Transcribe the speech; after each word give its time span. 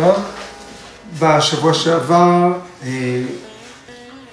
טוב. 0.00 0.24
בשבוע 1.20 1.74
שעבר 1.74 2.52
אה, 2.82 3.22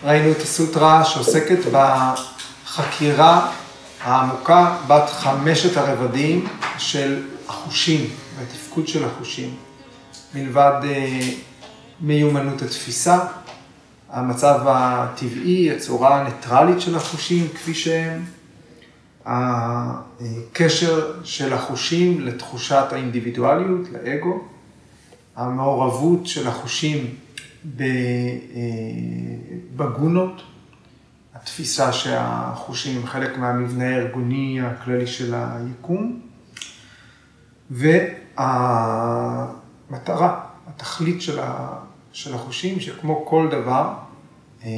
ראינו 0.04 0.32
את 0.32 0.42
הסוטרה 0.42 1.05
שעוסקת 1.05 1.60
בחקירה 1.71 3.52
העמוקה 4.04 4.78
בת 4.88 5.10
חמשת 5.10 5.78
הרבדים 5.78 6.48
של 6.78 7.24
החושים, 7.48 8.10
והתפקוד 8.38 8.88
של 8.88 9.06
החושים. 9.06 9.56
מלבד 10.36 10.82
אה, 10.84 11.20
מיומנות 12.02 12.61
התפיסה, 12.61 13.20
המצב 14.10 14.60
הטבעי, 14.68 15.71
הצורה 15.71 16.21
הניטרלית 16.21 16.82
של 16.82 16.96
החושים 16.96 17.47
כפי 17.56 17.74
שהם, 17.74 18.25
הקשר 19.25 21.14
של 21.24 21.54
החושים 21.54 22.21
לתחושת 22.21 22.86
האינדיבידואליות, 22.92 23.82
לאגו, 23.92 24.43
המעורבות 25.37 26.27
של 26.27 26.47
החושים 26.47 27.15
בגונות, 29.75 30.41
התפיסה 31.36 31.93
שהחושים 31.93 32.97
הם 32.97 33.05
חלק 33.05 33.38
מהמבנה 33.38 33.86
הארגוני 33.86 34.61
הכללי 34.61 35.08
של 35.08 35.33
היקום, 35.36 36.19
והמטרה, 37.72 38.50
התכלית 40.67 41.22
של 42.13 42.33
החושים, 42.33 42.80
שכמו 42.80 43.25
כל 43.25 43.47
דבר, 43.52 43.94
אה, 44.63 44.69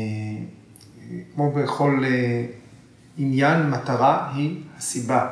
כמו 1.35 1.51
בכל 1.51 2.03
אה, 2.03 2.45
עניין, 3.17 3.69
מטרה 3.69 4.31
היא 4.35 4.61
הסיבה 4.77 5.27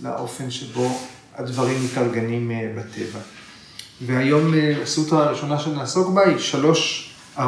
לאופן 0.00 0.50
שבו 0.50 0.88
הדברים 1.34 1.84
מתארגנים 1.84 2.50
אה, 2.50 2.72
בטבע. 2.76 3.35
והיום 4.00 4.52
הסוטרה 4.82 5.24
הראשונה 5.24 5.58
שנעסוק 5.58 6.14
בה 6.14 6.22
היא 6.22 6.36
3.49, 7.36 7.40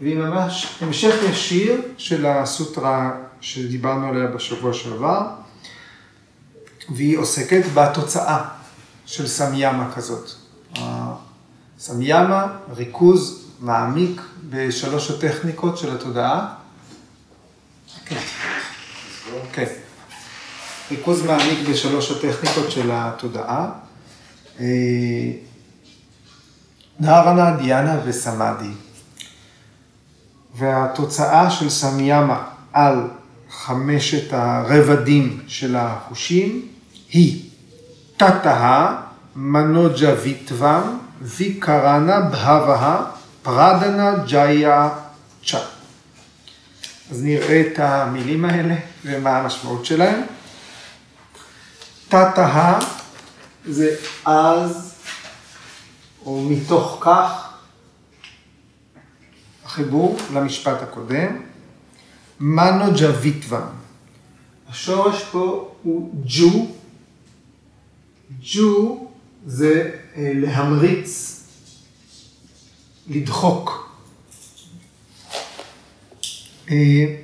והיא 0.00 0.16
ממש 0.16 0.78
המשך 0.80 1.14
ישיר 1.30 1.82
של 1.98 2.26
הסוטרה 2.26 3.10
שדיברנו 3.40 4.08
עליה 4.08 4.26
בשבוע 4.26 4.72
שעבר, 4.72 5.20
והיא 6.88 7.18
עוסקת 7.18 7.62
בתוצאה 7.74 8.44
של 9.06 9.28
סמיאמה 9.28 9.92
כזאת. 9.94 10.30
סמיאמה, 11.78 12.46
ריכוז 12.76 13.44
מעמיק 13.60 14.20
בשלוש 14.50 15.10
הטכניקות 15.10 15.78
של 15.78 15.94
התודעה. 15.94 16.54
כן. 18.04 18.20
כן. 19.52 19.66
ריכוז 20.90 21.22
מעמיק 21.22 21.68
בשלוש 21.68 22.10
הטכניקות 22.10 22.70
של 22.70 22.90
התודעה. 22.92 23.70
אה, 24.60 24.66
נהרנה, 27.00 27.56
דיאנה 27.56 28.00
וסמאדי. 28.04 28.70
והתוצאה 30.54 31.50
של 31.50 31.70
סמיאמה 31.70 32.44
על 32.72 33.08
חמשת 33.50 34.32
הרבדים 34.32 35.40
של 35.46 35.76
החושים 35.76 36.68
היא 37.10 37.50
תתאה 38.16 38.96
מנוג'ה 39.36 40.14
ויטבם 40.22 40.98
ויקרנה 41.20 42.20
בהבה 42.20 43.04
פרדנה 43.42 44.14
ג'איה 44.28 44.88
צ'ה. 45.46 45.58
אז 47.10 47.22
נראה 47.22 47.60
את 47.60 47.78
המילים 47.78 48.44
האלה 48.44 48.74
ומה 49.04 49.38
המשמעות 49.38 49.84
שלהם. 49.84 50.22
תתאה 52.08 52.78
זה 53.68 53.96
אז 54.24 54.94
או 56.26 56.48
מתוך 56.50 56.98
כך 57.00 57.48
החיבור 59.64 60.18
למשפט 60.34 60.82
הקודם. 60.82 61.42
מנו 62.40 62.84
ג'וויטווה. 62.96 63.68
השורש 64.68 65.24
פה 65.24 65.74
הוא 65.82 66.24
ג'ו. 66.24 66.66
ג'ו 68.40 69.06
זה 69.46 69.90
אה, 70.16 70.30
להמריץ, 70.34 71.42
לדחוק. 73.08 73.90
אה, 76.70 77.16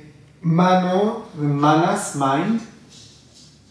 mano 0.43 1.23
ו 1.37 1.48
manas, 1.48 2.15
mind, 2.15 2.61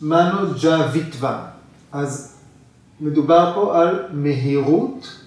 manojavitva. 0.00 1.46
אז 1.92 2.33
מדובר 3.04 3.52
פה 3.54 3.80
על 3.80 4.08
מהירות 4.12 5.18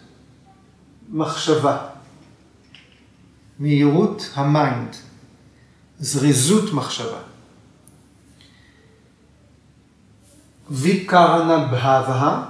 מחשבה. 1.10 1.78
מהירות 3.60 4.30
ה 4.35 4.46
mind, 4.46 4.96
זריזות 6.00 6.74
מחשבה. 6.74 7.20
ויקרנה 10.70 11.68
בהבה, 11.68 12.44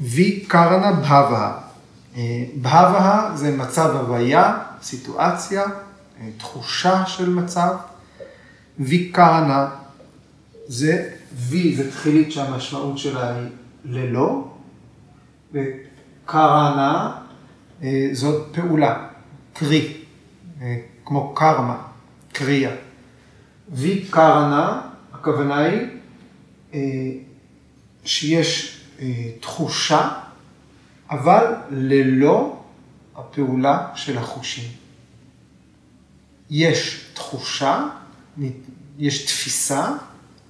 ויקרנה 0.00 0.92
בהבה. 0.92 1.60
בהבה 2.54 3.30
זה 3.34 3.56
מצב 3.56 3.96
הוויה, 3.96 4.58
סיטואציה, 4.82 5.62
אה, 6.20 6.28
תחושה 6.38 7.06
של 7.06 7.30
מצב. 7.30 7.76
ויקרנה 8.78 9.68
זה, 10.66 11.10
וי 11.34 11.76
זה 11.76 11.90
תחילית 11.90 12.32
שהמשמעות 12.32 12.98
שלה 12.98 13.36
היא 13.36 13.48
ללא, 13.84 14.48
וקרנה 15.52 17.16
אה, 17.82 18.08
זאת 18.12 18.54
פעולה, 18.54 19.06
קרי, 19.52 19.96
אה, 20.60 20.76
כמו 21.04 21.34
קרמה, 21.34 21.82
קריאה. 22.32 22.74
ויקרנה, 23.68 24.80
הכוונה 25.12 25.58
היא 25.58 25.88
שיש 28.04 28.80
תחושה 29.40 30.08
אבל 31.10 31.54
ללא 31.70 32.62
הפעולה 33.16 33.88
של 33.94 34.18
החושים. 34.18 34.70
יש 36.50 37.04
תחושה, 37.14 37.86
יש 38.98 39.24
תפיסה, 39.24 39.90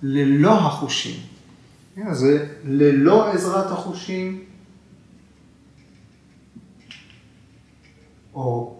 ללא 0.06 0.58
החושים. 0.66 1.20
זה 2.12 2.46
ללא 2.64 3.32
עזרת 3.32 3.70
החושים, 3.70 4.44
או 8.34 8.76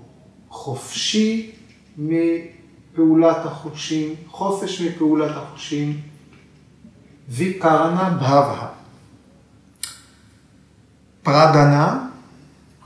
חופשי 0.49 1.53
מפעולת 1.99 3.37
החושים, 3.45 4.15
חופש 4.29 4.81
מפעולת 4.81 5.37
החושים, 5.37 6.01
ויקרנה 7.29 8.11
בהבה. 8.21 8.69
פרדנה. 11.23 12.09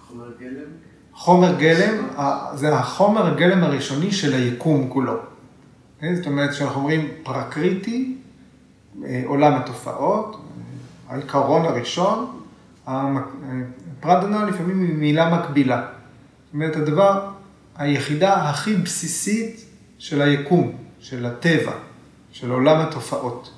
חומר 0.09 0.31
גלם? 0.41 0.71
חומר 1.13 1.59
גלם, 1.59 2.09
זה 2.55 2.75
החומר 2.75 3.27
הגלם 3.27 3.65
הראשוני 3.65 4.13
של 4.13 4.35
היקום 4.35 4.89
כולו. 4.89 5.17
כן? 6.01 6.15
זאת 6.17 6.27
אומרת, 6.27 6.51
כשאנחנו 6.51 6.81
אומרים 6.81 7.09
פרקריטי, 7.23 8.18
עולם 9.27 9.53
התופעות, 9.55 10.45
העיקרון 11.09 11.65
הראשון, 11.65 12.41
פרדנה 14.01 14.45
לפעמים 14.45 14.81
היא 14.81 14.95
מילה 14.95 15.39
מקבילה. 15.39 15.87
זאת 16.45 16.55
אומרת, 16.55 16.77
הדבר, 16.77 17.31
היחידה 17.77 18.49
הכי 18.49 18.75
בסיסית 18.75 19.65
של 19.99 20.23
היקום, 20.23 20.73
של 21.01 21.27
הטבע, 21.27 21.73
של 22.33 22.51
עולם 22.51 22.81
התופעות. 22.81 23.51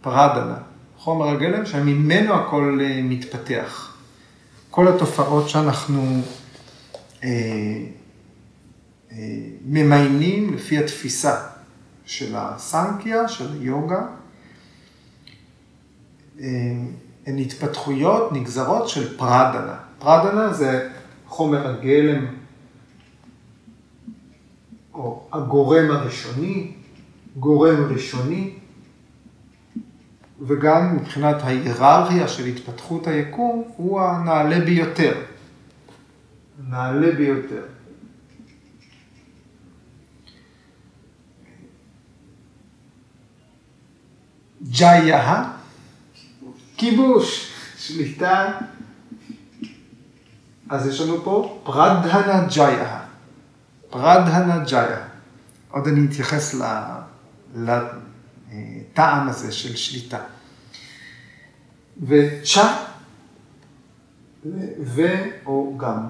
פרדנה, 0.00 0.56
חומר 0.96 1.28
הגלם 1.28 1.66
שממנו 1.66 2.34
הכל 2.34 2.78
אה, 2.82 3.00
מתפתח. 3.02 3.96
כל 4.70 4.88
התופעות 4.88 5.48
שאנחנו 5.48 6.22
אה, 7.24 7.28
אה, 9.12 9.16
ממיינים 9.64 10.54
לפי 10.54 10.78
התפיסה 10.78 11.36
של 12.04 12.34
הסנקיה, 12.36 13.28
של 13.28 13.52
היוגה, 13.52 13.96
אה, 13.96 14.04
הן 17.26 17.38
התפתחויות 17.38 18.32
נגזרות 18.32 18.88
של 18.88 19.18
פרדנה. 19.18 19.76
פרדנה 19.98 20.52
זה 20.52 20.88
חומר 21.28 21.68
הגלם, 21.68 22.26
או 24.94 25.28
הגורם 25.32 25.90
הראשוני, 25.90 26.72
גורם 27.36 27.92
ראשוני, 27.92 28.54
וגם 30.40 30.96
מבחינת 30.96 31.36
ההיררכיה 31.42 32.28
של 32.28 32.44
התפתחות 32.44 33.06
היקום, 33.06 33.64
הוא 33.76 34.00
הנעלה 34.00 34.60
ביותר. 34.60 35.22
הנעלה 36.66 37.12
ביותר. 37.12 37.62
ג'איה, 44.78 45.59
כיבוש, 46.80 47.52
שליטה 47.78 48.58
אז 50.70 50.86
יש 50.86 51.00
לנו 51.00 51.24
פה 51.24 51.60
פרדהנה 51.64 52.46
ג'איה. 52.56 53.00
פרדהנה 53.90 54.64
ג'איה. 54.64 55.04
עוד 55.70 55.86
אני 55.86 56.06
אתייחס 56.06 56.54
לטעם 57.54 59.28
הזה 59.28 59.52
של 59.52 59.76
שליטה. 59.76 60.18
וצ'ה 62.06 62.76
ו 64.84 65.02
או 65.46 65.74
גם. 65.78 66.06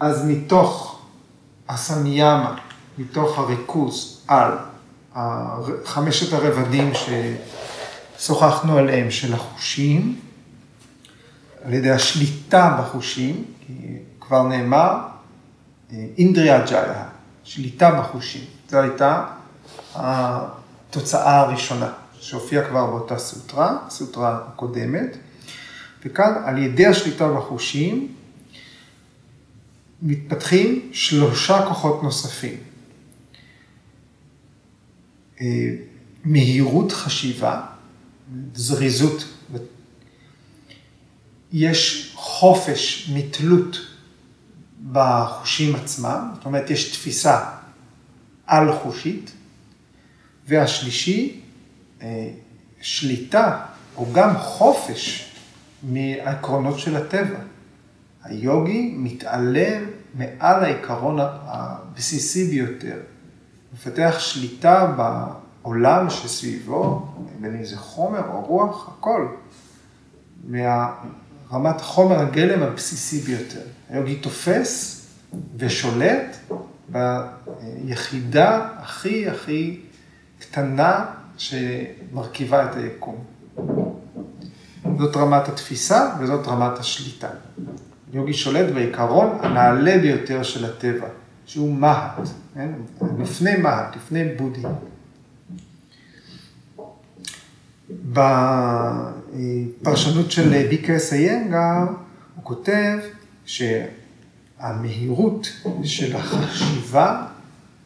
אז 0.00 0.24
מתוך 0.26 1.02
הסמיאמה, 1.68 2.56
מתוך 2.98 3.38
הריכוז 3.38 4.24
על 4.28 4.52
חמשת 5.84 6.32
הרבדים 6.32 6.92
ששוחחנו 8.18 8.78
עליהם 8.78 9.10
של 9.10 9.34
החושים, 9.34 10.20
על 11.64 11.74
ידי 11.74 11.90
השליטה 11.90 12.76
בחושים, 12.80 13.44
כבר 14.20 14.42
נאמר, 14.42 14.98
אינדריה 16.18 16.66
ג'איה, 16.66 17.08
שליטה 17.44 17.90
בחושים. 17.90 18.44
זו 18.70 18.78
הייתה 18.78 19.26
התוצאה 19.94 21.40
הראשונה, 21.40 21.92
שהופיעה 22.20 22.68
כבר 22.68 22.86
באותה 22.86 23.18
סוטרה, 23.18 23.78
סוטרה 23.88 24.38
הקודמת, 24.48 25.16
וכאן 26.04 26.32
על 26.44 26.58
ידי 26.58 26.86
השליטה 26.86 27.28
בחושים 27.28 28.14
מתפתחים 30.02 30.90
שלושה 30.92 31.66
כוחות 31.68 32.02
נוספים. 32.02 32.56
אה, 35.40 35.46
מהירות 36.24 36.92
חשיבה, 36.92 37.60
זריזות, 38.54 39.24
יש 41.52 42.12
חופש 42.14 43.10
מתלות 43.14 43.76
בחושים 44.92 45.74
עצמם, 45.74 46.30
זאת 46.34 46.44
אומרת 46.44 46.70
יש 46.70 46.92
תפיסה 46.92 47.44
על 48.46 48.72
חושית, 48.72 49.30
והשלישי, 50.48 51.40
אה, 52.02 52.30
שליטה 52.80 53.60
או 53.96 54.12
גם 54.12 54.38
חופש 54.38 55.32
מהעקרונות 55.82 56.78
של 56.78 56.96
הטבע. 56.96 57.38
היוגי 58.22 58.94
מתעלם 58.96 59.84
מעל 60.14 60.64
העיקרון 60.64 61.18
הבסיסי 61.20 62.44
ביותר, 62.50 63.00
מפתח 63.74 64.16
שליטה 64.18 64.94
בעולם 65.64 66.10
שסביבו, 66.10 67.06
בין 67.40 67.56
אם 67.56 67.64
זה 67.64 67.76
חומר 67.76 68.28
או 68.28 68.40
רוח, 68.40 68.88
הכל, 68.88 69.26
מהרמת 70.44 71.80
חומר 71.80 72.18
הגלם 72.18 72.62
הבסיסי 72.62 73.20
ביותר. 73.20 73.60
היוגי 73.90 74.16
תופס 74.16 75.00
ושולט 75.56 76.36
ביחידה 76.88 78.68
הכי 78.76 79.28
הכי 79.28 79.80
קטנה 80.38 81.06
שמרכיבה 81.36 82.64
את 82.64 82.76
היקום. 82.76 83.24
זאת 84.98 85.16
רמת 85.16 85.48
התפיסה 85.48 86.16
וזאת 86.20 86.46
רמת 86.46 86.78
השליטה. 86.78 87.28
יוגי 88.12 88.32
שולט 88.32 88.74
בעיקרון 88.74 89.38
הנעלה 89.40 89.98
ביותר 89.98 90.42
של 90.42 90.64
הטבע, 90.64 91.06
שהוא 91.46 91.74
מהט, 91.74 92.20
כן? 92.54 92.70
לפני 93.18 93.56
מהט, 93.56 93.96
לפני 93.96 94.24
בודי. 94.24 94.62
בפרשנות 99.82 100.30
של 100.30 100.66
ביקרס 100.68 101.12
איינגר, 101.12 101.78
הוא 102.36 102.44
כותב 102.44 102.98
שהמהירות 104.60 105.48
של 105.84 106.16
החשיבה, 106.16 107.26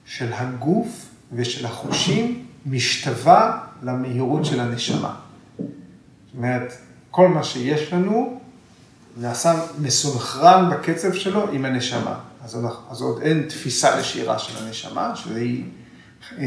של 0.05 0.33
הגוף 0.33 1.09
ושל 1.33 1.67
החושים 1.67 2.45
משתווה 2.67 3.59
למהירות 3.83 4.45
של 4.45 4.61
הנשמה. 4.61 5.15
זאת 5.57 5.67
אומרת, 6.37 6.73
כל 7.11 7.29
מה 7.29 7.45
שיש 7.45 7.93
לנו 7.93 8.41
נעשה 9.17 9.55
מסונכרן 9.81 10.71
בקצב 10.71 11.13
שלו 11.13 11.53
עם 11.53 11.65
הנשמה. 11.65 12.19
אז, 12.45 12.59
אז 12.91 13.01
עוד 13.01 13.23
אין 13.23 13.43
תפיסה 13.49 14.01
ישירה 14.01 14.39
של 14.39 14.65
הנשמה, 14.65 15.17
שהיא 15.17 15.65
אה, 16.39 16.45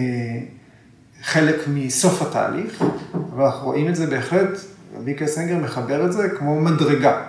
חלק 1.23 1.55
מסוף 1.67 2.21
התהליך, 2.21 2.83
אבל 3.13 3.45
אנחנו 3.45 3.65
רואים 3.65 3.87
את 3.87 3.95
זה 3.95 4.07
בהחלט, 4.07 4.59
רבי 4.97 5.13
קסנגר 5.13 5.57
מחבר 5.57 6.05
את 6.05 6.13
זה 6.13 6.29
כמו 6.37 6.61
מדרגה. 6.61 7.23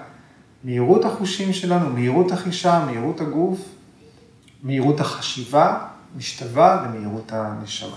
מהירות 0.64 1.04
החושים 1.04 1.52
שלנו, 1.52 1.90
מהירות 1.90 2.32
החישה, 2.32 2.84
מהירות 2.86 3.20
הגוף, 3.20 3.58
מהירות 4.62 5.00
החשיבה, 5.00 5.78
משתווה 6.16 6.86
למהירות 6.86 7.32
הנשמה. 7.32 7.96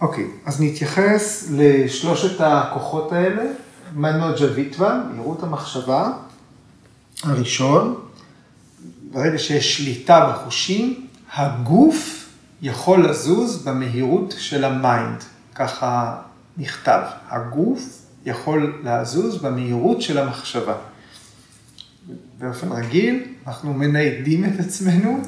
אוקיי, 0.00 0.26
אז 0.46 0.62
נתייחס 0.62 1.48
לשלושת 1.50 2.40
הכוחות 2.40 3.12
האלה, 3.12 3.42
manojavitva, 3.94 5.00
מהירות 5.10 5.42
המחשבה, 5.42 6.12
הראשון, 7.22 8.00
ברגע 9.12 9.38
שיש 9.38 9.76
שליטה 9.76 10.30
בחושים, 10.30 11.06
הגוף 11.34 12.17
יכול 12.62 13.10
לזוז 13.10 13.64
במהירות 13.64 14.34
של 14.38 14.64
ה 14.64 14.74
mind, 14.74 15.24
ככה 15.54 16.16
נכתב. 16.56 17.02
הגוף 17.28 18.02
יכול 18.26 18.82
לזוז 18.84 19.42
במהירות 19.42 20.02
של 20.02 20.18
המחשבה. 20.18 20.74
באופן 22.38 22.72
רגיל, 22.72 23.24
אנחנו 23.46 23.74
מניידים 23.74 24.44
את 24.44 24.60
עצמנו 24.60 25.22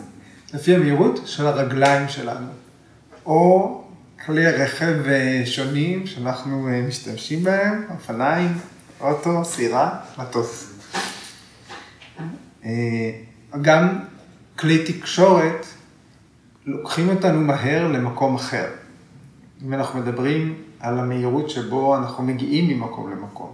לפי 0.54 0.74
המהירות 0.74 1.20
של 1.26 1.46
הרגליים 1.46 2.08
שלנו, 2.08 2.46
או 3.26 3.76
כלי 4.26 4.46
רכב 4.46 4.94
אה, 5.06 5.42
שונים 5.44 6.06
שאנחנו 6.06 6.68
אה, 6.68 6.82
משתמשים 6.88 7.44
בהם, 7.44 7.84
אופניים, 7.90 8.58
אוטו, 9.00 9.44
סירה, 9.44 9.98
מטוס. 10.18 10.72
אה, 12.64 12.70
גם 13.62 13.98
כלי 14.56 14.92
תקשורת 14.92 15.66
לוקחים 16.70 17.08
אותנו 17.08 17.40
מהר 17.40 17.88
למקום 17.88 18.34
אחר. 18.34 18.66
אם 19.64 19.74
אנחנו 19.74 20.00
מדברים 20.00 20.54
על 20.80 20.98
המהירות 20.98 21.50
שבו 21.50 21.96
אנחנו 21.96 22.24
מגיעים 22.24 22.68
ממקום 22.68 23.10
למקום. 23.10 23.52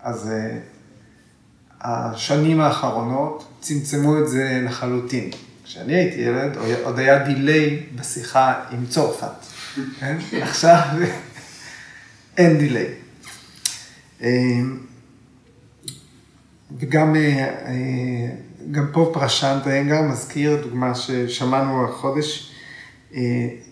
אז 0.00 0.30
השנים 1.80 2.60
האחרונות 2.60 3.48
צמצמו 3.60 4.18
את 4.18 4.28
זה 4.28 4.62
לחלוטין. 4.64 5.30
כשאני 5.64 5.94
הייתי 5.94 6.20
ילד, 6.20 6.56
עוד 6.84 6.98
היה 6.98 7.24
דיליי 7.24 7.82
בשיחה 7.94 8.54
עם 8.70 8.86
צרפת. 8.86 9.46
כן? 10.00 10.16
עכשיו 10.42 10.82
אין 12.36 12.58
דיליי. 12.58 12.86
אמ, 14.20 14.78
וגם 16.78 17.16
אה, 17.16 17.20
אה, 17.66 18.28
גם 18.70 18.86
פה 18.92 19.10
פרשנט 19.14 19.66
אנגר 19.66 20.02
מזכיר 20.02 20.62
דוגמה 20.62 20.94
ששמענו 20.94 21.84
החודש, 21.84 22.52
אה, 23.14 23.20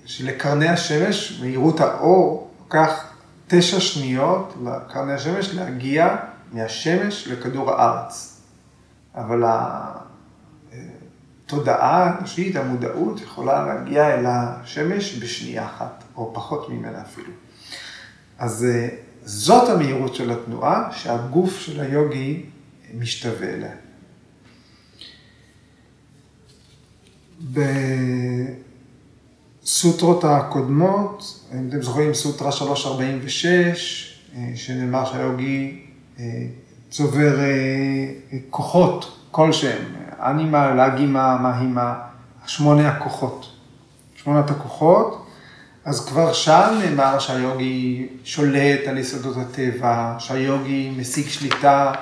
שלקרני 0.04 0.68
השמש, 0.68 1.40
מהירות 1.40 1.80
האור, 1.80 2.50
לוקח 2.60 3.04
תשע 3.48 3.80
שניות 3.80 4.54
לקרני 4.64 5.12
השמש 5.12 5.54
להגיע 5.54 6.16
מהשמש 6.52 7.28
לכדור 7.28 7.70
הארץ. 7.70 8.40
אבל 9.14 9.42
התודעה 11.46 12.04
האנושית, 12.04 12.56
המודעות, 12.56 13.20
יכולה 13.20 13.66
להגיע 13.66 14.14
אל 14.14 14.26
השמש 14.26 15.18
בשנייה 15.22 15.66
אחת, 15.66 16.04
או 16.16 16.34
פחות 16.34 16.70
ממנה 16.70 17.02
אפילו. 17.02 17.30
אז 18.38 18.64
אה, 18.64 18.88
זאת 19.24 19.68
המהירות 19.68 20.14
של 20.14 20.30
התנועה 20.30 20.88
שהגוף 20.92 21.58
של 21.58 21.80
היוגי 21.80 22.46
משתווה 22.94 23.48
אליה. 23.48 23.83
בסוטרות 29.62 30.24
הקודמות, 30.24 31.40
אם 31.54 31.68
אתם 31.68 31.82
זוכרים, 31.82 32.14
סוטרה 32.14 32.52
346, 32.52 34.18
אה, 34.36 34.50
שנאמר 34.54 35.04
שהיוגי 35.04 35.80
אה, 36.18 36.24
צובר 36.90 37.38
כוחות 38.50 39.18
כלשהם, 39.30 39.84
אנימה, 40.18 40.74
לאגימה, 40.74 41.38
מהימה, 41.38 41.94
שמונה 42.46 42.88
הכוחות. 42.88 43.54
שמונת 44.24 44.50
הכוחות, 44.50 45.26
אז 45.84 46.06
כבר 46.06 46.32
שם 46.32 46.78
נאמר 46.84 47.18
שהיוגי 47.18 48.08
שולט 48.24 48.80
על 48.88 48.98
יסודות 48.98 49.36
הטבע, 49.36 50.14
שהיוגי 50.18 50.94
משיג 50.98 51.28
שליטה 51.28 51.92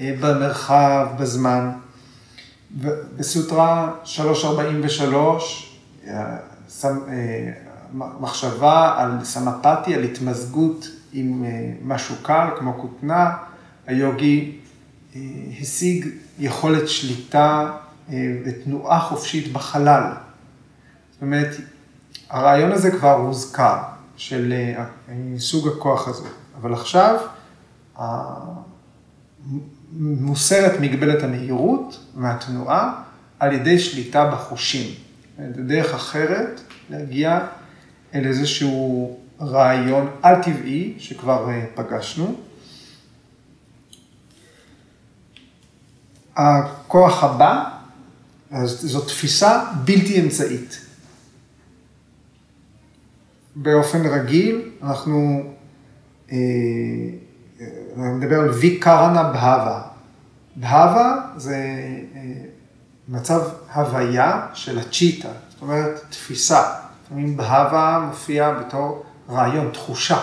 אה, 0.00 0.14
במרחב, 0.20 1.06
בזמן. 1.18 1.70
בסוטרה 3.16 3.92
343, 4.04 5.78
אה, 6.06 6.36
אה, 6.84 7.52
מחשבה 8.20 8.94
על 8.98 9.24
סמפתי, 9.24 9.94
על 9.94 10.02
התמזגות 10.02 10.86
עם 11.12 11.44
משהו 11.84 12.14
קל, 12.22 12.48
כמו 12.58 12.74
כותנה, 12.78 13.36
היוגי 13.86 14.58
אה, 15.16 15.20
השיג 15.60 16.08
יכולת 16.38 16.88
שליטה 16.88 17.70
אה, 18.10 18.36
ותנועה 18.44 19.00
חופשית 19.00 19.52
בחלל. 19.52 20.12
זאת 21.12 21.22
אומרת, 21.22 21.56
הרעיון 22.30 22.72
הזה 22.72 22.90
כבר 22.90 23.12
הוזכר, 23.12 23.78
של 24.16 24.52
אה, 24.52 24.84
סוג 25.38 25.68
הכוח 25.68 26.08
הזה, 26.08 26.28
אבל 26.60 26.72
עכשיו 26.74 27.16
מוסרת 29.96 30.80
מגבלת 30.80 31.22
המהירות 31.22 32.04
מהתנועה 32.14 33.02
על 33.38 33.52
ידי 33.52 33.78
שליטה 33.78 34.30
בחושים. 34.30 34.94
זו 35.38 35.62
דרך 35.66 35.94
אחרת 35.94 36.60
להגיע 36.90 37.46
אל 38.14 38.26
איזשהו 38.26 39.18
רעיון 39.40 40.10
על-טבעי 40.22 40.94
שכבר 40.98 41.48
פגשנו. 41.74 42.36
הכוח 46.36 47.24
הבא, 47.24 47.70
אז 48.50 48.80
זו 48.80 49.00
תפיסה 49.00 49.64
בלתי 49.84 50.20
אמצעית. 50.20 50.86
באופן 53.56 54.06
רגיל, 54.06 54.70
אנחנו 54.82 55.42
אה, 56.32 56.36
נדבר 57.96 58.40
על 58.40 58.50
ויקרנה 58.50 59.22
בהווה. 59.22 59.82
בהווה 60.56 61.26
זה 61.36 61.56
אה, 62.14 62.20
מצב 63.08 63.40
הוויה 63.74 64.46
של 64.54 64.78
הצ'יטה, 64.78 65.28
זאת 65.50 65.62
אומרת 65.62 66.04
תפיסה. 66.10 66.74
לפעמים 67.04 67.36
בהווה 67.36 68.04
מופיע 68.08 68.52
בתור 68.52 69.04
רעיון, 69.28 69.70
תחושה. 69.72 70.20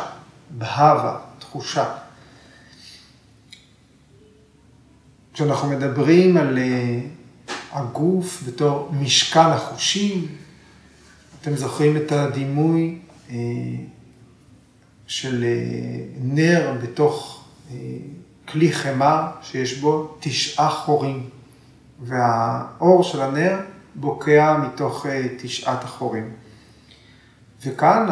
בהווה, 0.50 1.18
תחושה. 1.40 1.86
כשאנחנו 5.34 5.70
מדברים 5.70 6.38
על 6.38 6.58
אה, 6.58 7.00
הגוף 7.72 8.44
בתור 8.48 8.90
משכן 9.02 9.40
החושים, 9.40 10.28
אתם 11.42 11.56
זוכרים 11.56 11.98
את 11.98 12.12
הדימוי 12.12 12.98
אה, 13.30 13.36
של 15.10 15.44
אה, 15.44 15.50
נר 16.22 16.74
בתוך 16.84 17.36
כלי 18.48 18.74
חמר 18.74 19.22
שיש 19.42 19.80
בו 19.80 20.18
תשעה 20.20 20.70
חורים, 20.70 21.30
והאור 22.02 23.04
של 23.04 23.22
הנר 23.22 23.58
בוקע 23.96 24.58
מתוך 24.58 25.06
תשעת 25.38 25.84
החורים. 25.84 26.32
וכאן 27.66 28.08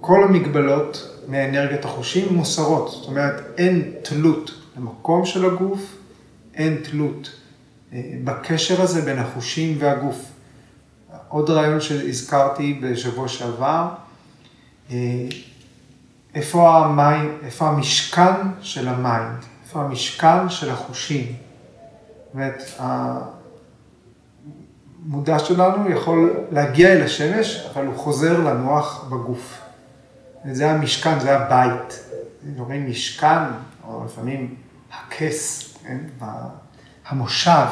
כל 0.00 0.24
המגבלות 0.24 1.18
מאנרגיית 1.28 1.84
החושים 1.84 2.34
מוסרות, 2.34 2.90
זאת 2.90 3.06
אומרת 3.08 3.42
אין 3.58 3.92
תלות 4.02 4.50
למקום 4.76 5.26
של 5.26 5.44
הגוף 5.44 5.96
אין 6.54 6.76
תלות 6.82 7.30
אה, 7.92 8.02
בקשר 8.24 8.82
הזה 8.82 9.02
בין 9.02 9.18
החושים 9.18 9.76
והגוף. 9.80 10.24
עוד 11.28 11.50
רעיון 11.50 11.80
שהזכרתי 11.80 12.80
בשבוע 12.82 13.28
שעבר, 13.28 13.88
אה, 14.90 14.96
איפה, 16.38 16.76
המים, 16.76 17.38
איפה 17.42 17.68
המשכן 17.68 18.32
של 18.60 18.88
המים, 18.88 19.28
איפה 19.64 19.80
המשכן 19.80 20.48
של 20.48 20.70
החושים. 20.70 21.32
זאת 22.34 22.80
המודע 25.06 25.38
שלנו 25.38 25.90
יכול 25.90 26.34
להגיע 26.52 26.92
אל 26.92 27.02
השמש, 27.02 27.66
אבל 27.74 27.86
הוא 27.86 27.96
חוזר 27.96 28.40
לנוח 28.40 29.04
בגוף. 29.08 29.60
זה 30.52 30.70
המשכן, 30.70 31.20
זה 31.20 31.36
הבית. 31.36 32.04
אומרים 32.58 32.90
משכן, 32.90 33.44
או 33.88 34.04
לפעמים 34.04 34.54
הכס, 34.92 35.74
כן? 35.82 35.98
המושב. 37.08 37.66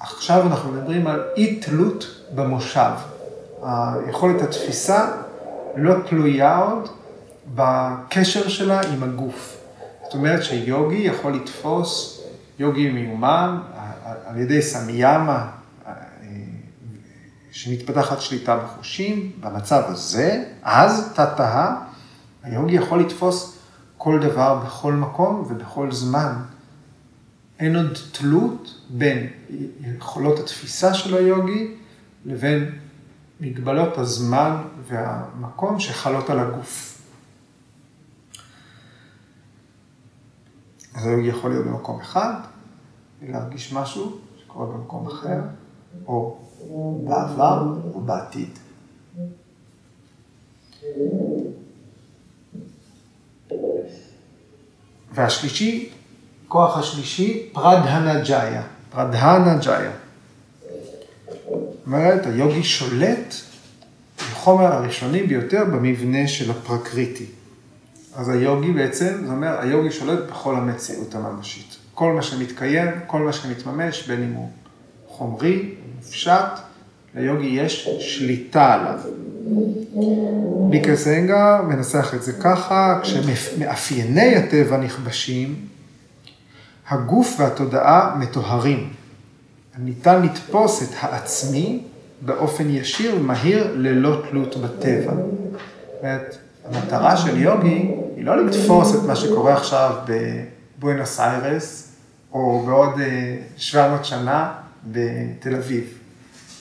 עכשיו 0.00 0.46
אנחנו 0.46 0.72
מדברים 0.72 1.06
על 1.06 1.22
אי 1.36 1.60
תלות 1.60 2.24
במושב. 2.34 2.90
היכולת 3.62 4.42
התפיסה 4.42 5.10
לא 5.76 5.94
תלויה 6.08 6.58
עוד 6.58 6.88
בקשר 7.54 8.48
שלה 8.48 8.80
עם 8.80 9.02
הגוף. 9.02 9.56
זאת 10.04 10.14
אומרת 10.14 10.42
שיוגי 10.42 10.96
יכול 10.96 11.34
לתפוס, 11.34 12.22
יוגי 12.58 12.90
מיומן, 12.90 13.58
על 14.26 14.38
ידי 14.38 14.62
סמיאמה, 14.62 15.50
שמתפתחת 17.52 18.20
שליטה 18.20 18.56
בחושים, 18.56 19.32
במצב 19.40 19.82
הזה, 19.86 20.44
אז 20.62 21.12
תתאה, 21.12 21.76
היוגי 22.42 22.74
יכול 22.74 23.00
לתפוס 23.00 23.58
כל 23.98 24.20
דבר 24.22 24.54
בכל 24.64 24.92
מקום 24.92 25.46
ובכל 25.48 25.92
זמן. 25.92 26.32
אין 27.58 27.76
עוד 27.76 27.98
תלות 28.12 28.80
בין 28.88 29.26
יכולות 29.96 30.38
התפיסה 30.38 30.94
של 30.94 31.16
היוגי 31.16 31.74
לבין 32.24 32.70
מגבלות 33.40 33.98
הזמן 33.98 34.62
והמקום 34.82 35.80
שחלות 35.80 36.30
על 36.30 36.38
הגוף. 36.38 37.02
אז 40.94 41.06
היוגי 41.06 41.28
יכול 41.28 41.50
להיות 41.50 41.66
במקום 41.66 42.00
אחד, 42.00 42.34
ולהרגיש 43.20 43.72
משהו 43.72 44.18
שקורה 44.36 44.66
במקום 44.66 45.06
אחר, 45.06 45.40
או 46.06 46.38
בעבר 47.04 47.74
או 47.94 48.00
בעתיד. 48.00 48.58
והשלישי, 55.12 55.92
כוח 56.48 56.78
השלישי, 56.78 57.50
פרדהנה 57.52 58.24
ג'איה. 58.24 58.62
פרדהנה 58.90 59.58
ג'איה. 59.64 59.92
אומרת, 61.86 62.26
היוגי 62.26 62.64
שולט 62.64 63.34
בחומר 64.18 64.64
הראשוני 64.64 65.22
ביותר 65.22 65.64
במבנה 65.64 66.28
של 66.28 66.50
הפרקריטי. 66.50 67.26
אז 68.16 68.28
היוגי 68.28 68.72
בעצם, 68.72 69.14
זאת 69.20 69.30
אומרת, 69.30 69.58
היוגי 69.62 69.90
שולט 69.90 70.18
בכל 70.30 70.56
המציאות 70.56 71.14
הממשית. 71.14 71.76
כל 71.94 72.12
מה 72.12 72.22
שמתקיים, 72.22 72.90
כל 73.06 73.22
מה 73.22 73.32
שמתממש, 73.32 74.08
בין 74.08 74.22
אם 74.22 74.32
הוא 74.32 74.50
חומרי, 75.08 75.74
מופשט, 75.96 76.58
ליוגי 77.14 77.46
יש 77.46 77.88
שליטה 78.00 78.74
עליו. 78.74 78.98
ביקרסנגה 80.70 81.62
מנסח 81.68 82.14
את 82.14 82.22
זה 82.22 82.32
ככה, 82.32 83.00
כשמאפייני 83.02 84.36
הטבע 84.36 84.76
נכבשים, 84.76 85.54
הגוף 86.88 87.36
והתודעה 87.38 88.16
מטוהרים. 88.18 88.92
ניתן 89.78 90.22
לתפוס 90.22 90.82
את 90.82 90.88
העצמי 91.00 91.82
באופן 92.20 92.70
ישיר 92.70 93.16
ומהיר 93.16 93.74
ללא 93.76 94.22
תלות 94.30 94.56
בטבע. 94.56 95.12
זאת 95.12 96.02
אומרת, 96.02 96.36
המטרה 96.64 97.16
של 97.16 97.36
יוגי 97.36 97.90
היא 98.16 98.24
לא 98.24 98.46
לתפוס 98.46 98.94
את 98.94 99.00
מה 99.06 99.16
שקורה 99.16 99.54
עכשיו 99.54 99.94
בבואנוס 100.78 101.20
איירס, 101.20 101.92
או 102.32 102.62
בעוד 102.66 102.90
700 103.56 103.98
אה, 104.00 104.04
שנה 104.04 104.52
בתל 104.86 105.54
אביב. 105.56 105.84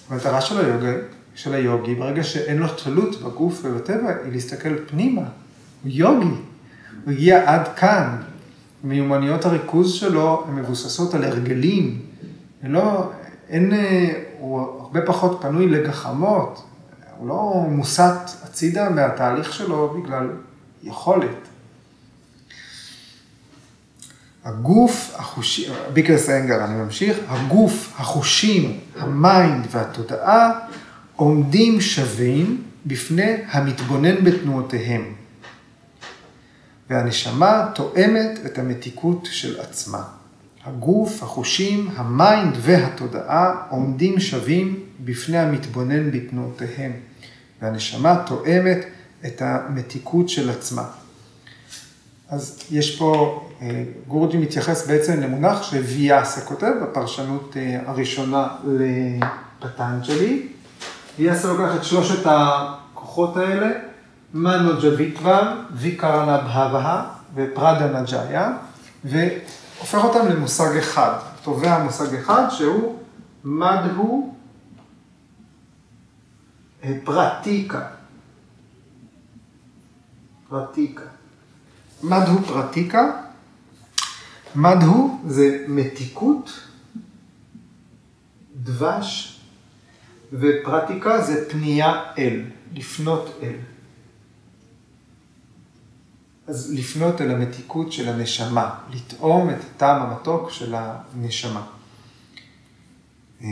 המטרה 0.10 0.42
של 0.42 0.66
היוגי 0.66 0.98
של 1.36 1.54
היוגי, 1.54 1.96
ברגע 1.96 2.24
שאין 2.24 2.58
לו 2.58 2.68
תלות 2.68 3.22
בגוף 3.22 3.62
ובטבע, 3.64 4.10
היא 4.24 4.32
להסתכל 4.32 4.76
פנימה. 4.88 5.22
הוא 5.22 5.92
יוגי, 5.94 6.26
הוא 7.06 7.14
הגיע 7.14 7.54
עד 7.54 7.68
כאן. 7.76 8.16
מיומנויות 8.84 9.46
הריכוז 9.46 9.94
שלו 9.94 10.46
הן 10.48 10.56
מבוססות 10.56 11.14
על 11.14 11.24
הרגלים. 11.24 12.00
לא, 12.64 13.12
אין, 13.50 13.74
הוא 14.40 14.62
הרבה 14.62 15.02
פחות 15.06 15.38
פנוי 15.42 15.68
לגחמות, 15.68 16.64
הוא 17.18 17.28
לא 17.28 17.66
מוסט 17.70 18.44
הצידה 18.44 18.90
מהתהליך 18.90 19.54
שלו 19.54 20.02
בגלל 20.02 20.30
יכולת. 20.84 21.38
הגוף, 24.46 25.16
החושים, 25.16 25.74
בי.קיי.אס 25.94 26.30
איינגר, 26.30 26.66
אני 26.66 26.76
ממשיך, 26.76 27.18
הגוף, 27.28 27.94
החושים, 27.98 28.80
ה 29.00 29.14
mind 29.14 29.68
והתודעה 29.72 30.60
עומדים 31.16 31.82
שווים 31.82 32.64
בפני 32.86 33.36
המתבונן 33.52 34.24
בתנועותיהם, 34.24 35.14
והנשמה 36.90 37.72
תואמת 37.76 38.40
את 38.46 38.58
המתיקות 38.58 39.28
של 39.32 39.60
עצמה. 39.60 40.19
הגוף, 40.66 41.24
החושים, 41.24 41.90
ה 41.96 42.08
mind 42.08 42.58
והתודעה 42.62 43.56
עומדים 43.70 44.20
שווים 44.20 44.80
בפני 45.06 45.38
המתבונן 45.38 46.12
בתנועותיהם, 46.12 46.92
והנשמה 47.62 48.24
תואמת 48.26 48.86
את 49.26 49.42
המתיקות 49.42 50.30
של 50.30 50.50
עצמה. 50.50 50.84
אז 52.30 52.64
יש 52.72 52.98
פה, 52.98 53.42
אה, 53.62 53.84
גורג'י 54.08 54.38
מתייחס 54.38 54.88
בעצם 54.88 55.22
למונח 55.22 55.64
שוויאסה 55.64 56.42
כותב 56.42 56.72
בפרשנות 56.84 57.58
אה, 57.58 57.80
הראשונה 57.86 58.48
לפטנג'לי, 58.64 60.48
ויאסה 61.20 61.48
לוקח 61.48 61.76
את 61.76 61.84
שלושת 61.84 62.26
הכוחות 62.26 63.38
האלה, 63.38 63.70
מנו 64.34 64.82
ג'וויטווה, 64.82 65.56
ויקרנה 65.74 66.38
בהבה, 66.38 67.04
ופראדה 67.36 68.02
נג'איה, 68.02 68.54
והופך 69.80 70.04
אותם 70.04 70.28
למושג 70.28 70.78
אחד. 70.78 71.20
תובע 71.44 71.84
מושג 71.84 72.16
אחד 72.16 72.50
שהוא 72.50 73.00
מדהו 73.44 74.36
פרטיקה. 77.04 77.88
פרטיקה. 80.50 81.04
מדהו 82.04 82.44
פרטיקה. 82.44 83.12
מדהו 84.56 85.22
זה 85.28 85.66
מתיקות, 85.68 86.60
דבש, 88.56 89.40
ופרטיקה 90.34 91.22
זה 91.22 91.50
פנייה 91.50 92.04
אל, 92.18 92.44
לפנות 92.74 93.30
אל. 93.44 93.56
אז 96.50 96.74
לפנות 96.74 97.22
אל 97.22 97.32
המתיקות 97.32 97.92
של 97.92 98.10
הנשמה, 98.10 98.76
לטעום 98.94 99.50
את 99.50 99.56
הטעם 99.56 100.02
המתוק 100.02 100.50
של 100.50 100.76
הנשמה. 100.76 101.68
אה, 103.44 103.48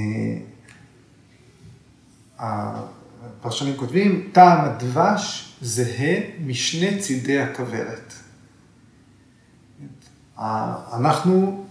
הפרשנים 2.39 3.77
כותבים, 3.77 4.29
טעם 4.31 4.65
הדבש 4.65 5.53
זהה 5.61 6.19
משני 6.45 6.99
צידי 6.99 7.39
הכוורת. 7.41 8.13
אנחנו, 10.93 11.65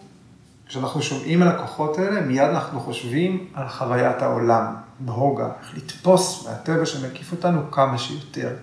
כשאנחנו 0.66 1.02
שומעים 1.02 1.42
על 1.42 1.48
הכוחות 1.48 1.98
האלה, 1.98 2.20
מיד 2.20 2.48
אנחנו 2.50 2.80
חושבים 2.80 3.48
על 3.54 3.68
חוויית 3.68 4.22
העולם, 4.22 4.74
בהוגה, 5.00 5.52
איך 5.60 5.76
לתפוס 5.76 6.46
מהטבע 6.46 6.86
שמקיף 6.86 7.32
אותנו 7.32 7.70
כמה 7.70 7.98
שיותר. 7.98 8.56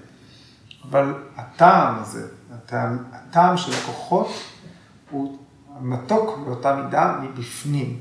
אבל 0.89 1.13
הטעם 1.37 1.95
הזה, 1.99 2.27
הטעם, 2.65 2.97
הטעם 3.11 3.57
של 3.57 3.73
הכוחות 3.73 4.27
הוא 5.09 5.37
מתוק 5.81 6.39
באותה 6.45 6.75
מידה 6.75 7.19
מבפנים. 7.21 7.99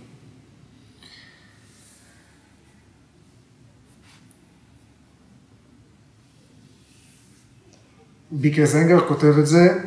ביקר 8.30 8.66
זנגר 8.66 9.08
כותב 9.08 9.38
את 9.38 9.46
זה, 9.46 9.78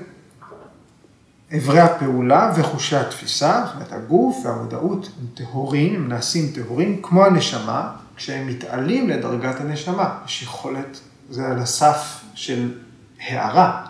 אברי 1.58 1.80
הפעולה 1.80 2.54
וחושי 2.56 2.96
התפיסה, 2.96 3.64
זאת 3.66 3.76
אומרת 3.76 3.92
הגוף 3.92 4.46
והמודעות 4.46 5.10
הם 5.20 5.28
טהורים, 5.34 5.96
הם 5.96 6.08
נעשים 6.08 6.52
טהורים 6.56 7.02
כמו 7.02 7.26
הנשמה, 7.26 7.96
כשהם 8.16 8.48
מתעלים 8.48 9.10
לדרגת 9.10 9.62
הנשמה, 9.62 10.20
יש 10.26 10.44
יכולת, 10.44 11.00
זה 11.30 11.48
על 11.48 11.60
הסף 11.60 12.24
של 12.34 12.80
הערה, 13.20 13.86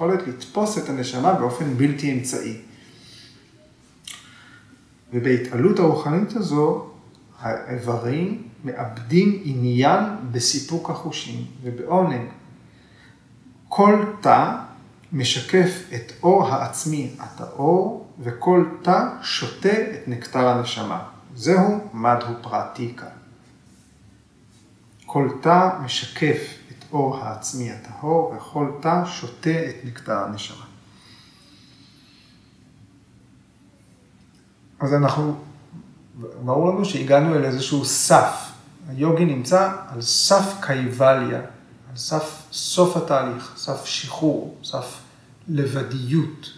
יכולת 0.00 0.26
לתפוס 0.28 0.78
את 0.78 0.88
הנשמה 0.88 1.32
באופן 1.32 1.74
בלתי 1.76 2.12
אמצעי. 2.12 2.56
ובהתעלות 5.12 5.78
הרוחנית 5.78 6.36
הזו, 6.36 6.86
האיברים 7.40 8.42
מאבדים 8.64 9.40
עניין 9.44 10.04
בסיפוק 10.32 10.90
החושים 10.90 11.44
ובעונג. 11.62 12.20
כל 13.68 14.04
תא 14.20 14.56
משקף 15.12 15.82
את 15.94 16.12
אור 16.22 16.48
העצמי 16.48 17.10
הטהור, 17.18 18.06
וכל 18.20 18.64
תא 18.82 19.08
שותה 19.22 19.72
את 19.72 20.08
נקטר 20.08 20.48
הנשמה. 20.48 21.04
זהו 21.34 21.80
מדהו 21.92 22.34
פרעתיקה. 22.42 23.06
כל 25.06 25.28
תא 25.40 25.68
משקף 25.84 26.59
אור 26.92 27.16
העצמי 27.16 27.70
הטהור, 27.70 28.34
וכל 28.36 28.72
תא 28.80 29.04
שותה 29.06 29.68
את 29.68 29.84
נקטר 29.84 30.18
הנשמה. 30.18 30.64
אז 34.80 34.94
אנחנו, 34.94 35.36
ברור 36.44 36.68
לנו 36.68 36.84
שהגענו 36.84 37.34
אל 37.34 37.44
איזשהו 37.44 37.84
סף. 37.84 38.52
היוגי 38.88 39.24
נמצא 39.24 39.72
על 39.88 40.02
סף 40.02 40.54
קייבליה, 40.60 41.40
על 41.90 41.96
סף 41.96 42.42
סוף 42.52 42.96
התהליך, 42.96 43.52
סף 43.56 43.84
שחרור, 43.84 44.58
סף 44.64 45.00
לבדיות. 45.48 46.50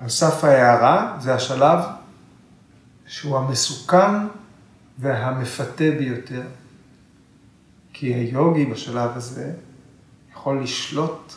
על 0.00 0.08
סף 0.08 0.44
ההערה 0.44 1.16
זה 1.20 1.34
השלב 1.34 1.78
שהוא 3.06 3.38
המסוכן 3.38 4.26
והמפתה 4.98 5.84
ביותר. 5.98 6.42
כי 7.98 8.14
היוגי 8.14 8.64
בשלב 8.64 9.10
הזה 9.14 9.52
יכול 10.32 10.62
לשלוט 10.62 11.32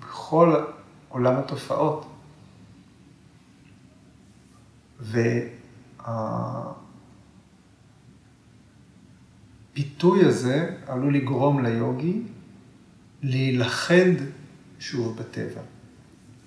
בכל 0.00 0.54
עולם 1.08 1.34
התופעות. 1.34 2.06
והפיתוי 9.74 10.24
הזה 10.24 10.76
עלול 10.86 11.14
לגרום 11.16 11.64
ליוגי 11.64 12.22
להילכד 13.22 14.12
שוב 14.78 15.16
בטבע. 15.16 15.60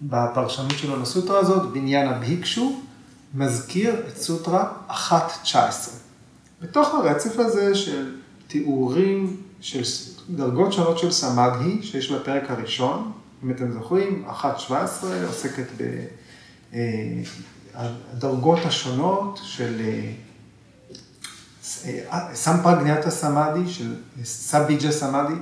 בפרשנות 0.02 0.78
שלו 0.78 1.02
לסוטרה 1.02 1.40
הזאת, 1.40 1.72
בניין 1.72 2.08
הבהיקשו 2.08 2.82
מזכיר 3.34 4.08
את 4.08 4.18
סוטרה 4.18 4.74
1.19. 4.90 5.56
בתוך 6.62 6.88
הרצף 6.94 7.40
הזה 7.40 7.76
של 7.76 8.25
תיאורים 8.48 9.38
של 9.62 9.82
דרגות 10.30 10.74
שונות 10.74 10.98
של 11.00 11.12
סמדהי, 11.12 11.84
שיש 11.84 12.12
בפרק 12.12 12.52
הראשון, 12.52 13.12
אם 13.44 13.52
אתם 13.52 13.72
זוכרים, 13.72 14.26
1.17 14.30 14.74
עוסקת 15.28 15.68
בדרגות 18.14 18.60
אה, 18.60 18.68
השונות 18.68 19.40
של 19.44 19.82
אה, 19.82 20.12
סמפרגניאטה 22.34 23.12
סמאדי, 23.12 23.70
של 23.70 23.96
סביג'ה 24.24 24.92
סמאדי, 24.92 25.34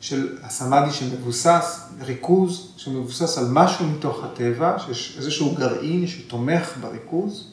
של 0.00 0.38
הסמאדי 0.42 0.92
שמבוסס, 0.92 1.80
ריכוז 2.00 2.74
שמבוסס 2.76 3.38
על 3.38 3.44
משהו 3.50 3.86
מתוך 3.86 4.24
הטבע, 4.24 4.78
שיש 4.78 5.14
איזשהו 5.18 5.54
גרעין 5.54 6.06
שתומך 6.06 6.72
בריכוז, 6.80 7.46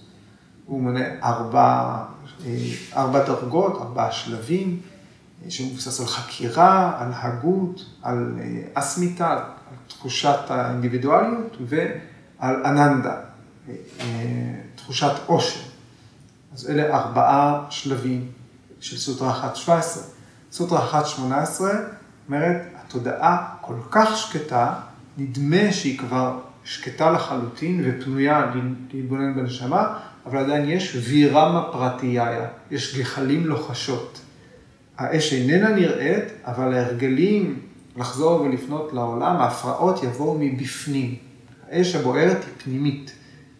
הוא 0.65 0.81
מונה 0.81 1.05
ארבע, 1.23 1.97
אה, 2.45 2.57
ארבע 2.95 3.25
דרגות, 3.25 3.81
ארבעה 3.81 4.11
שלבים. 4.11 4.79
שמבוסס 5.49 5.99
על 5.99 6.05
חקירה, 6.05 7.01
על 7.01 7.11
הגות, 7.13 7.85
על 8.01 8.33
אה, 8.39 8.61
אסמיתה, 8.73 9.31
על 9.31 9.39
תחושת 9.87 10.39
האינדיבידואליות 10.49 11.57
ועל 11.59 12.65
אננדה, 12.65 13.15
אה, 13.69 13.75
תחושת 14.75 15.11
עושר. 15.25 15.59
אז 16.53 16.69
אלה 16.69 16.97
ארבעה 16.97 17.65
שלבים 17.69 18.31
של 18.79 18.97
סוטרה 18.97 19.51
1.17. 19.67 19.71
סוטרה 20.51 21.01
1.18 21.01 21.61
אומרת, 22.27 22.61
התודעה 22.75 23.55
כל 23.61 23.75
כך 23.91 24.17
שקטה, 24.17 24.73
נדמה 25.17 25.71
שהיא 25.71 25.99
כבר 25.99 26.39
שקטה 26.63 27.11
לחלוטין 27.11 27.83
ופנויה 27.85 28.51
להתבונן 28.93 29.35
בנשמה, 29.35 29.97
אבל 30.25 30.37
עדיין 30.37 30.69
יש 30.69 30.95
וירמה 30.95 31.69
פרטיהיה, 31.71 32.47
יש 32.71 32.97
גחלים 32.97 33.47
לוחשות. 33.47 34.19
האש 34.97 35.33
איננה 35.33 35.69
נראית, 35.69 36.23
אבל 36.45 36.73
ההרגלים 36.73 37.59
לחזור 37.97 38.41
ולפנות 38.41 38.93
לעולם, 38.93 39.35
ההפרעות 39.35 40.03
יבואו 40.03 40.37
מבפנים. 40.39 41.15
האש 41.69 41.95
הבוערת 41.95 42.43
היא 42.43 42.53
פנימית, 42.63 43.11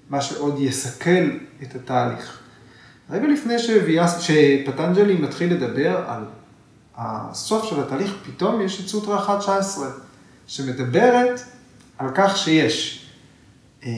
מה 0.10 0.22
שעוד 0.22 0.60
יסכל 0.60 1.30
את 1.64 1.76
התהליך. 1.76 2.40
רגע 3.10 3.28
לפני 3.28 3.54
שפטנג'לי 4.20 5.14
מתחיל 5.14 5.54
לדבר 5.54 5.98
על 6.08 6.26
הסוף 6.96 7.70
של 7.70 7.80
התהליך, 7.80 8.14
פתאום 8.26 8.62
יש 8.62 8.82
את 8.82 8.88
סוטרה 8.88 9.40
1.19, 9.40 9.80
שמדברת 10.48 11.42
על 11.98 12.10
כך 12.16 12.38
שיש 12.38 13.08
אה, 13.84 13.90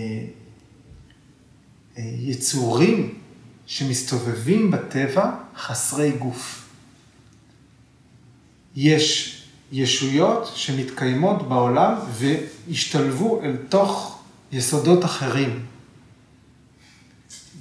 אה, 1.97 2.03
יצורים 2.03 3.15
שמסתובבים 3.65 4.71
בטבע 4.71 5.31
חסרי 5.57 6.11
גוף. 6.11 6.68
יש 8.75 9.35
ישויות 9.71 10.51
שמתקיימות 10.55 11.49
בעולם 11.49 11.95
והשתלבו 12.11 13.41
אל 13.43 13.55
תוך 13.69 14.19
יסודות 14.51 15.05
אחרים. 15.05 15.65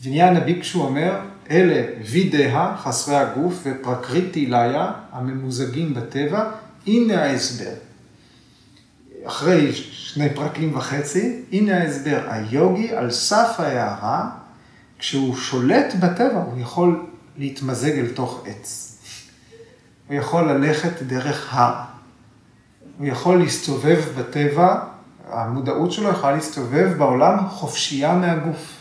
בניין 0.04 0.36
הביקשו 0.36 0.82
אומר, 0.82 1.20
אלה 1.50 1.86
וידאה, 2.10 2.76
חסרי 2.76 3.16
הגוף, 3.16 3.54
ופרקריטי 3.62 4.46
ליה, 4.46 4.92
הממוזגים 5.12 5.94
בטבע, 5.94 6.50
הנה 6.86 7.22
ההסבר. 7.22 7.72
אחרי 9.24 9.72
שני 9.92 10.34
פרקים 10.34 10.76
וחצי, 10.76 11.42
הנה 11.52 11.78
ההסבר. 11.78 12.20
היוגי 12.28 12.92
על 12.92 13.10
סף 13.10 13.54
ההערה, 13.58 14.30
כשהוא 14.98 15.36
שולט 15.36 15.94
בטבע, 15.94 16.42
הוא 16.46 16.60
יכול 16.60 17.06
להתמזג 17.38 17.98
אל 17.98 18.08
תוך 18.14 18.44
עץ. 18.46 18.87
הוא 20.08 20.16
יכול 20.16 20.52
ללכת 20.52 21.02
דרך 21.02 21.54
הר. 21.54 21.74
הוא 22.98 23.06
יכול 23.06 23.38
להסתובב 23.38 24.00
בטבע, 24.18 24.84
המודעות 25.28 25.92
שלו 25.92 26.08
יכולה 26.08 26.32
להסתובב 26.32 26.94
בעולם 26.98 27.48
חופשייה 27.48 28.14
מהגוף. 28.14 28.80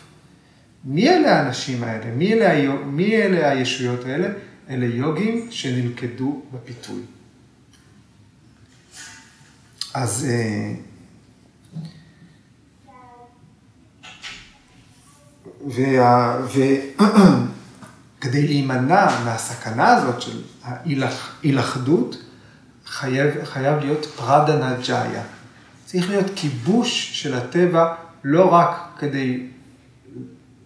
מי 0.84 1.08
אלה 1.08 1.38
האנשים 1.38 1.84
האלה? 1.84 2.14
מי 2.16 2.32
אלה, 2.32 2.74
מי 2.84 3.16
אלה 3.16 3.50
הישויות 3.50 4.04
האלה? 4.04 4.28
אלה 4.70 4.86
יוגים 4.86 5.46
שנלכדו 5.50 6.42
בפיתוי. 6.52 7.02
אז 9.94 10.26
אה, 10.30 10.74
וכדי 18.18 18.46
להימנע 18.46 19.06
מהסכנה 19.24 19.88
הזאת 19.88 20.22
של 20.22 20.42
ההילכדות, 20.64 22.16
חייב, 22.86 23.44
חייב 23.44 23.78
להיות 23.78 24.06
פרדנה 24.06 24.74
ג'איה. 24.86 25.22
צריך 25.84 26.10
להיות 26.10 26.26
כיבוש 26.36 27.22
של 27.22 27.34
הטבע 27.34 27.94
לא 28.24 28.54
רק 28.54 28.88
כדי 28.98 29.46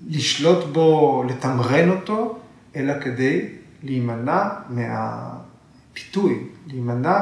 לשלוט 0.08 0.64
בו, 0.72 1.24
לתמרן 1.28 1.90
אותו, 1.90 2.38
אלא 2.76 3.00
כדי 3.00 3.48
להימנע 3.82 4.48
מהפיתוי, 4.68 6.44
להימנע 6.66 7.18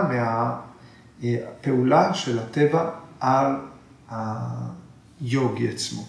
מהפעולה 1.22 2.14
של 2.14 2.38
הטבע 2.38 2.90
על 3.20 3.46
היוגי 4.10 5.68
עצמו. 5.68 6.04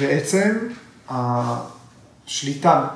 בעצם 0.00 0.58
השליטה 1.08 2.88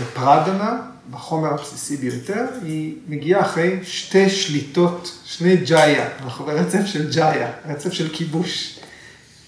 בפרדנה, 0.00 0.80
בחומר 1.10 1.54
הבסיסי 1.54 1.96
ביותר, 1.96 2.46
היא 2.62 2.94
מגיעה 3.08 3.40
אחרי 3.40 3.78
שתי 3.82 4.30
שליטות, 4.30 5.20
שני 5.24 5.56
ג'איה, 5.56 6.08
אנחנו 6.24 6.44
ברצף 6.44 6.86
של 6.86 7.12
ג'איה, 7.12 7.52
רצף 7.66 7.92
של 7.92 8.08
כיבוש. 8.12 8.78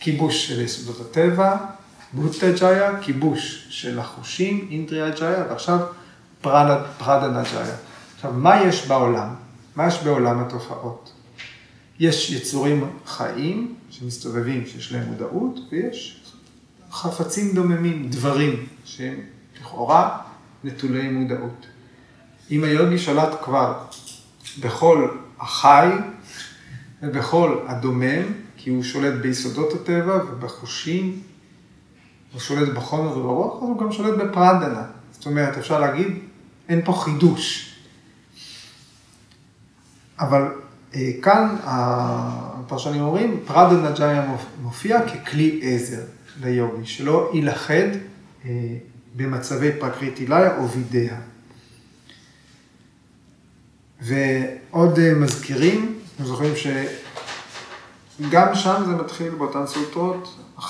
כיבוש 0.00 0.48
של 0.48 0.60
יסודות 0.60 1.00
הטבע, 1.00 1.56
בוטה 2.12 2.52
ג'איה, 2.60 3.00
כיבוש 3.00 3.66
של 3.70 3.98
החושים, 3.98 4.68
אינדריה 4.70 5.10
ג'איה, 5.10 5.44
ועכשיו 5.48 5.78
פרדנה 6.40 7.42
ג'איה. 7.52 7.76
עכשיו, 8.16 8.32
מה 8.32 8.62
יש 8.62 8.86
בעולם? 8.86 9.34
מה 9.76 9.86
יש 9.86 9.98
בעולם 9.98 10.40
התופעות? 10.40 11.12
יש 11.98 12.30
יצורים 12.30 12.90
חיים 13.06 13.74
שמסתובבים, 13.90 14.66
שיש 14.66 14.92
להם 14.92 15.04
מודעות, 15.04 15.58
ויש 15.72 16.21
חפצים 16.92 17.54
דוממים, 17.54 18.08
דברים, 18.08 18.66
שהם 18.84 19.14
לכאורה 19.60 20.18
נטולי 20.64 21.08
מודעות. 21.08 21.66
אם 22.50 22.64
היוגי 22.64 22.98
שלט 22.98 23.42
כבר 23.44 23.78
בכל 24.60 25.08
החי 25.40 25.88
ובכל 27.02 27.58
הדומם, 27.66 28.22
כי 28.56 28.70
הוא 28.70 28.82
שולט 28.82 29.14
ביסודות 29.22 29.72
הטבע 29.72 30.16
ובחושים, 30.16 31.20
הוא 32.32 32.40
שולט 32.40 32.68
בחומר 32.68 33.18
וברוח, 33.18 33.62
אז 33.62 33.68
הוא 33.68 33.80
גם 33.80 33.92
שולט 33.92 34.18
בפרדנה. 34.18 34.82
זאת 35.12 35.26
אומרת, 35.26 35.58
אפשר 35.58 35.80
להגיד, 35.80 36.18
אין 36.68 36.80
פה 36.84 36.92
חידוש. 36.92 37.74
אבל 40.18 40.42
אה, 40.94 41.10
כאן 41.22 41.56
הפרשנים 41.64 43.02
אומרים, 43.02 43.40
פרדנה 43.46 43.90
ג'איה 43.90 44.36
מופיע 44.62 45.00
ככלי 45.08 45.60
עזר. 45.62 46.02
ליוגי, 46.40 46.86
שלא 46.86 47.30
יילכד 47.34 47.88
אה, 48.44 48.50
במצבי 49.16 49.70
פרקריטיליה 49.80 50.58
או 50.58 50.68
וידאה. 50.68 51.16
ועוד 54.00 54.98
אה, 54.98 55.14
מזכירים, 55.14 55.98
אתם 56.16 56.24
זוכרים 56.24 56.52
שגם 58.20 58.54
שם 58.54 58.82
זה 58.86 58.92
מתחיל 58.92 59.30
באותן 59.30 59.66
סוטרות, 59.66 60.36
1.20, 60.58 60.64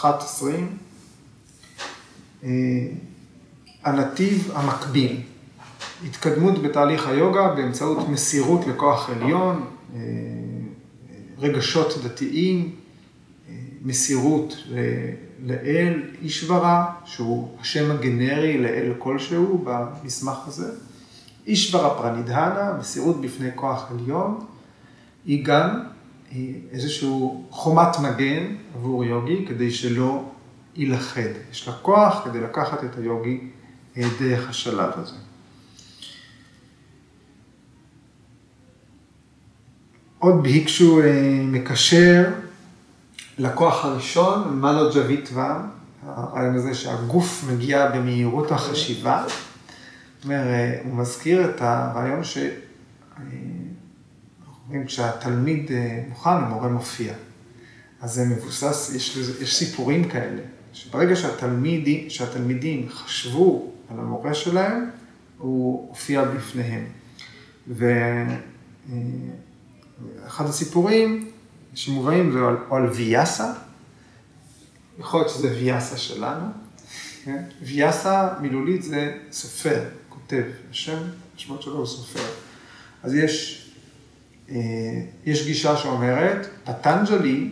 אה, 2.44 2.48
הנתיב 3.84 4.50
המקביל, 4.54 5.20
התקדמות 6.06 6.62
בתהליך 6.62 7.06
היוגה 7.06 7.54
באמצעות 7.54 8.08
מסירות 8.08 8.66
לכוח 8.66 9.10
עליון, 9.10 9.64
רגשות 11.38 12.04
דתיים, 12.04 12.74
מסירות 13.82 14.56
לאל 15.42 16.02
אישברה, 16.22 16.92
שהוא 17.04 17.48
השם 17.60 17.90
הגנרי 17.90 18.58
לאל 18.58 18.92
כלשהו 18.98 19.64
במסמך 19.64 20.38
הזה. 20.46 20.72
אישברה 21.46 21.98
פרנידהנה, 21.98 22.76
מסירות 22.80 23.20
בפני 23.20 23.48
כוח 23.54 23.90
עליון, 23.90 24.46
היא 25.24 25.44
גם 25.44 25.82
איזשהו 26.72 27.46
חומת 27.50 27.98
מגן 27.98 28.56
עבור 28.74 29.04
יוגי, 29.04 29.46
כדי 29.48 29.70
שלא 29.70 30.24
יילכד. 30.76 31.30
יש 31.52 31.68
לה 31.68 31.74
כוח 31.74 32.22
כדי 32.24 32.40
לקחת 32.40 32.84
את 32.84 32.98
היוגי 32.98 33.40
דרך 33.96 34.50
השלב 34.50 34.90
הזה. 34.96 35.16
עוד 40.18 40.42
ביקשו 40.42 41.00
מקשר 41.44 42.30
לקוח 43.38 43.84
הראשון, 43.84 44.60
מלו 44.60 44.90
ג'וויטווה, 44.94 45.66
הרעיון 46.06 46.54
הזה 46.54 46.74
שהגוף 46.74 47.44
מגיע 47.52 47.90
במהירות 47.90 48.52
החשיבה. 48.52 49.24
זאת 49.26 50.24
אומרת, 50.24 50.80
הוא 50.84 50.94
מזכיר 50.94 51.50
את 51.50 51.60
הרעיון 51.60 52.24
ש... 52.24 52.38
אומרים, 54.72 54.86
כשהתלמיד 54.86 55.70
אה, 55.70 56.02
מוכן, 56.08 56.30
המורה 56.30 56.68
מופיע. 56.68 57.12
אז 58.00 58.14
זה 58.14 58.24
מבוסס, 58.24 58.92
יש, 58.96 59.16
יש 59.40 59.56
סיפורים 59.56 60.08
כאלה, 60.08 60.42
שברגע 60.72 61.16
שהתלמידים, 61.16 62.10
שהתלמידים 62.10 62.88
חשבו 62.88 63.72
על 63.90 63.98
המורה 63.98 64.34
שלהם, 64.34 64.90
הוא 65.38 65.88
הופיע 65.88 66.24
בפניהם. 66.24 66.84
ואחד 67.68 67.94
אה, 70.44 70.50
הסיפורים 70.50 71.30
שמובאים 71.74 72.32
זה 72.32 72.38
או 72.70 72.76
על 72.76 72.86
ויאסה, 72.86 73.52
יכול 74.98 75.20
להיות 75.20 75.30
שזה 75.30 75.52
ויאסה 75.52 75.96
שלנו, 75.96 76.46
כן? 77.24 77.42
ויאסה 77.62 78.28
מילולית 78.40 78.82
זה 78.82 79.18
סופר, 79.30 79.80
כותב, 80.08 80.42
השם, 80.70 80.98
השמות 81.36 81.62
שלו 81.62 81.76
הוא 81.76 81.86
סופר. 81.86 82.24
אז 83.02 83.14
יש, 83.14 83.66
אה, 84.50 84.56
יש 85.24 85.46
גישה 85.46 85.76
שאומרת, 85.76 86.46
פטנג'לי 86.64 87.50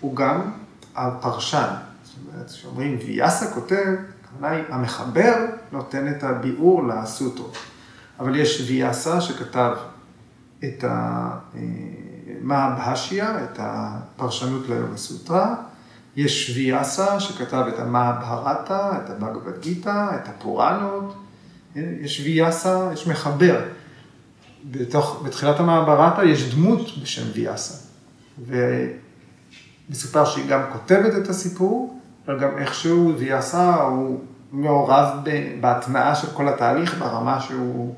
הוא 0.00 0.16
גם 0.16 0.52
הפרשן. 0.94 1.74
זאת 2.04 2.14
אומרת, 2.26 2.50
כשאומרים 2.50 2.98
ויאסה 3.06 3.50
כותב, 3.54 3.86
הכוונה 4.24 4.50
היא 4.50 4.64
המחבר 4.68 5.46
נותן 5.72 6.08
את 6.08 6.22
הביאור 6.22 6.88
לסוטו. 6.88 7.52
אבל 8.20 8.36
יש 8.36 8.64
ויאסה 8.66 9.20
שכתב 9.20 9.76
את 10.64 10.84
ה... 10.84 11.38
מהבהשיה, 12.40 13.44
את 13.44 13.58
הפרשנות 13.58 14.68
ליוגה 14.68 14.96
סוטרה, 14.96 15.54
יש 16.16 16.52
ויאסה 16.56 17.20
שכתב 17.20 17.64
את 17.68 17.78
המהבהרתה, 17.78 18.90
את 19.04 19.10
הבגבד 19.10 19.60
גיתא, 19.60 20.06
את 20.14 20.28
הפוראנות, 20.28 21.14
יש 21.76 22.20
ויאסה, 22.24 22.90
יש 22.92 23.06
מחבר. 23.06 23.60
בתוך, 24.70 25.22
בתחילת 25.24 25.60
המהברתה 25.60 26.24
יש 26.24 26.54
דמות 26.54 26.98
בשם 27.02 27.22
ויאסה. 27.34 27.74
ומסופר 29.88 30.24
שהיא 30.24 30.48
גם 30.48 30.60
כותבת 30.72 31.22
את 31.22 31.28
הסיפור, 31.28 32.00
אבל 32.26 32.38
גם 32.38 32.58
איכשהו 32.58 33.14
ויאסה 33.18 33.74
הוא 33.74 34.20
מעורב 34.52 35.08
בהתנעה 35.60 36.14
של 36.14 36.26
כל 36.26 36.48
התהליך 36.48 36.98
ברמה 36.98 37.40
שהוא 37.40 37.94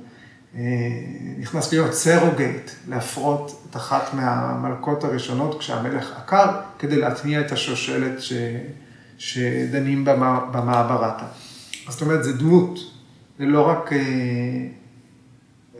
נכנס 1.38 1.72
להיות 1.72 1.94
סרוגייט, 1.94 2.70
להפרות 2.88 3.64
את 3.70 3.76
אחת 3.76 4.14
מהמלכות 4.14 5.04
הראשונות 5.04 5.58
כשהמלך 5.58 6.12
עקר, 6.16 6.46
כדי 6.78 6.96
להטמיע 6.96 7.40
את 7.40 7.52
השושלת 7.52 8.22
ש... 8.22 8.32
שדנים 9.18 10.04
במעברתה. 10.52 11.24
זאת 11.88 12.02
אומרת, 12.02 12.24
זה 12.24 12.32
דמות, 12.32 12.78
זה 13.38 13.44
לא 13.44 13.68
רק 13.68 13.92
אה, 13.92 13.98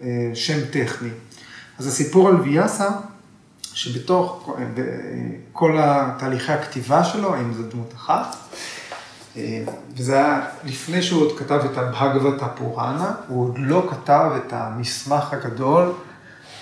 אה, 0.02 0.30
שם 0.34 0.58
טכני. 0.70 1.10
אז 1.78 1.86
הסיפור 1.86 2.28
על 2.28 2.34
ויאסה, 2.34 2.88
שבתוך 3.74 4.50
כל 5.52 5.78
התהליכי 5.80 6.52
הכתיבה 6.52 7.04
שלו, 7.04 7.34
האם 7.34 7.54
זו 7.54 7.62
דמות 7.62 7.94
אחת, 7.94 8.36
אה, 8.36 8.58
וזה 9.36 10.16
היה 10.16 10.46
לפני 10.64 11.02
שהוא 11.02 11.22
עוד 11.22 11.38
כתב 11.38 11.60
את 11.72 11.78
הבהגבתה 11.78 12.48
פוראנה, 12.48 13.14
הוא 13.28 13.44
עוד 13.44 13.58
לא 13.58 13.88
כתב 13.90 14.30
את 14.36 14.52
המסמך 14.52 15.32
הגדול 15.32 15.92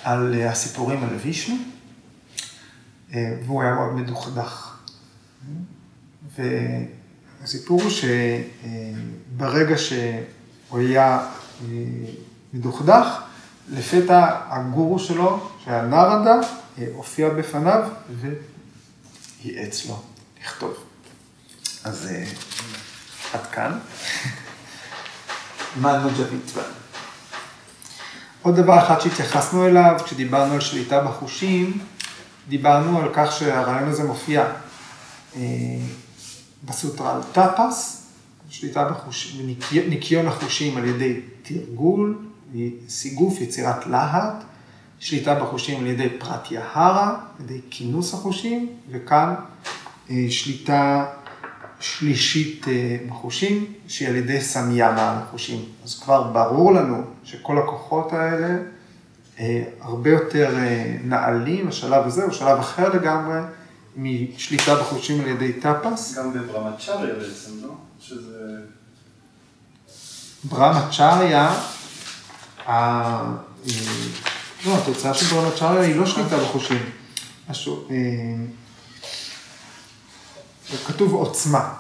על 0.04 0.34
אה, 0.34 0.50
הסיפורים 0.50 1.04
על 1.04 1.16
וישנו, 1.22 1.56
אה, 3.14 3.34
והוא 3.44 3.62
היה 3.62 3.74
מאוד 3.74 3.92
מדוכדך. 3.94 4.76
והסיפור 7.40 7.82
הוא 7.82 7.90
שברגע 7.90 9.78
שהוא 9.78 10.78
היה 10.78 11.26
מדוכדך, 12.52 13.06
לפתע 13.68 14.40
הגורו 14.48 14.98
שלו, 14.98 15.50
שהיה 15.64 15.82
נרדה, 15.82 16.34
הופיע 16.94 17.28
בפניו 17.28 17.88
וייעץ 19.44 19.86
לו 19.86 20.02
לכתוב. 20.40 20.89
אז 21.84 22.08
עד 23.32 23.46
כאן. 23.46 23.78
מנוג'ביטווה. 25.80 26.62
עוד 28.42 28.56
דבר 28.56 28.78
אחד 28.86 29.00
שהתייחסנו 29.00 29.66
אליו, 29.66 30.00
כשדיברנו 30.04 30.54
על 30.54 30.60
שליטה 30.60 31.00
בחושים, 31.04 31.78
דיברנו 32.48 32.98
על 32.98 33.08
כך 33.12 33.32
שהרעיון 33.32 33.88
הזה 33.88 34.04
מופיע 34.04 34.46
אה, 35.36 35.40
בסוטרה 36.64 37.14
על 37.14 37.22
טאפס, 37.32 38.06
שליטה 38.50 38.84
בחושים, 38.84 39.56
ניקיון 39.88 40.28
החושים 40.28 40.76
על 40.76 40.84
ידי 40.84 41.20
תרגול, 41.42 42.18
סיגוף, 42.88 43.40
יצירת 43.40 43.86
להט, 43.86 44.44
שליטה 44.98 45.34
בחושים 45.34 45.80
על 45.80 45.86
ידי 45.86 46.08
פרט 46.18 46.50
יהרה, 46.50 47.08
על 47.08 47.44
ידי 47.44 47.60
כינוס 47.70 48.14
החושים, 48.14 48.68
וכאן 48.90 49.34
אה, 50.10 50.26
שליטה 50.30 51.06
שלישית 51.80 52.68
אה, 52.68 52.96
בחושים, 53.08 53.72
שהיא 53.88 54.08
על 54.08 54.16
ידי 54.16 54.40
סמיאמה 54.40 55.10
על 55.10 55.16
החושים. 55.22 55.64
אז 55.84 56.00
כבר 56.00 56.22
ברור 56.22 56.72
לנו 56.74 57.02
שכל 57.24 57.58
הכוחות 57.58 58.12
האלה 58.12 58.58
אה, 59.38 59.62
הרבה 59.80 60.10
יותר 60.10 60.56
אה, 60.58 60.96
נעלים, 61.04 61.68
השלב 61.68 62.06
הזה 62.06 62.24
הוא 62.24 62.32
שלב 62.32 62.58
אחר 62.58 62.88
לגמרי 62.88 63.38
משליטה 63.96 64.74
בחושים 64.74 65.20
על 65.20 65.26
ידי 65.26 65.52
טאפס. 65.52 66.18
גם 66.18 66.32
בברמצ'ריה 66.32 67.14
בעצם, 67.14 67.50
לא? 67.62 67.74
שזה... 68.00 68.56
ברמצ'ריה, 70.44 71.54
לא, 74.66 74.76
התוצאה 74.78 75.14
של 75.14 75.34
ברמצ'ריה 75.34 75.80
היא 75.80 75.96
לא 75.96 76.06
שליטה 76.06 76.38
בחושים. 76.38 76.90
כתוב 80.86 81.14
עוצמה. 81.14 81.72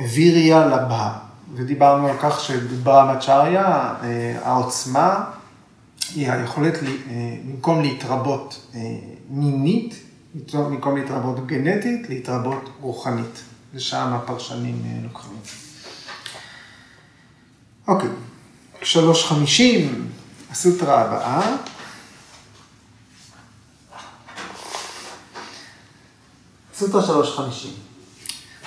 ויריה 0.00 0.66
לבה, 0.66 1.12
ודיברנו 1.54 2.08
על 2.08 2.16
כך 2.20 2.40
שבברמצ'ריה 2.40 3.94
אה, 4.02 4.38
העוצמה 4.42 5.24
היא 6.14 6.30
היכולת, 6.30 6.74
אה, 6.82 6.88
במקום 7.44 7.82
להתרבות 7.82 8.66
אה, 8.74 8.80
מינית, 9.30 9.94
במקום 10.54 10.96
להתרבות 10.96 11.46
גנטית, 11.46 12.08
להתרבות 12.08 12.70
רוחנית. 12.80 13.42
ושם 13.74 14.12
הפרשנים 14.12 14.82
לוקחים 15.02 15.32
את 15.40 15.46
זה. 15.46 15.52
אוקיי, 17.88 18.08
שלוש 18.82 19.24
חמישים, 19.24 20.08
הסוטרה 20.50 21.00
הבאה. 21.00 21.56
סוטרה 26.78 27.02
שלוש 27.02 27.36
חמישים. 27.36 27.72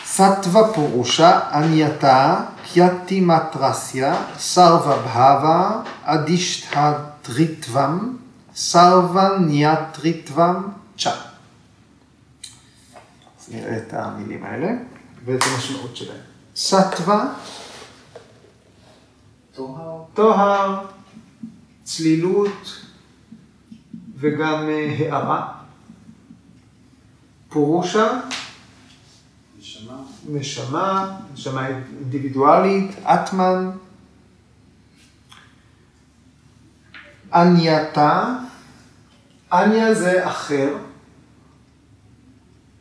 סטווה 0.05 0.73
פורושה 0.73 1.39
אנייתה 1.53 2.41
קיאטי 2.63 3.21
מטרסיה 3.21 4.23
סרווה 4.37 4.95
בהבה 4.95 5.81
אדישתא 6.03 6.93
טריטבם 7.21 8.17
סרווה 8.55 9.29
ניאטריטבם 9.39 10.67
צ'ה. 10.97 11.11
אז 13.39 13.49
נראה 13.49 13.77
את 13.77 13.93
המילים 13.93 14.43
האלה 14.43 14.67
ואת 15.25 15.43
המשמעות 15.43 15.95
שלהם. 15.95 16.21
סטווה, 16.55 17.25
טוהר, 20.13 20.85
צלילות 21.83 22.81
וגם 24.15 24.69
אה, 24.69 24.95
הארה. 24.99 25.58
פורושה, 27.49 28.19
נשמה, 30.29 31.17
נשמה 31.33 31.67
אינדיבידואלית, 31.67 32.91
אטמן, 33.03 33.71
ענייתה, 37.33 38.35
עניה 39.53 39.93
זה 39.93 40.27
אחר, 40.27 40.77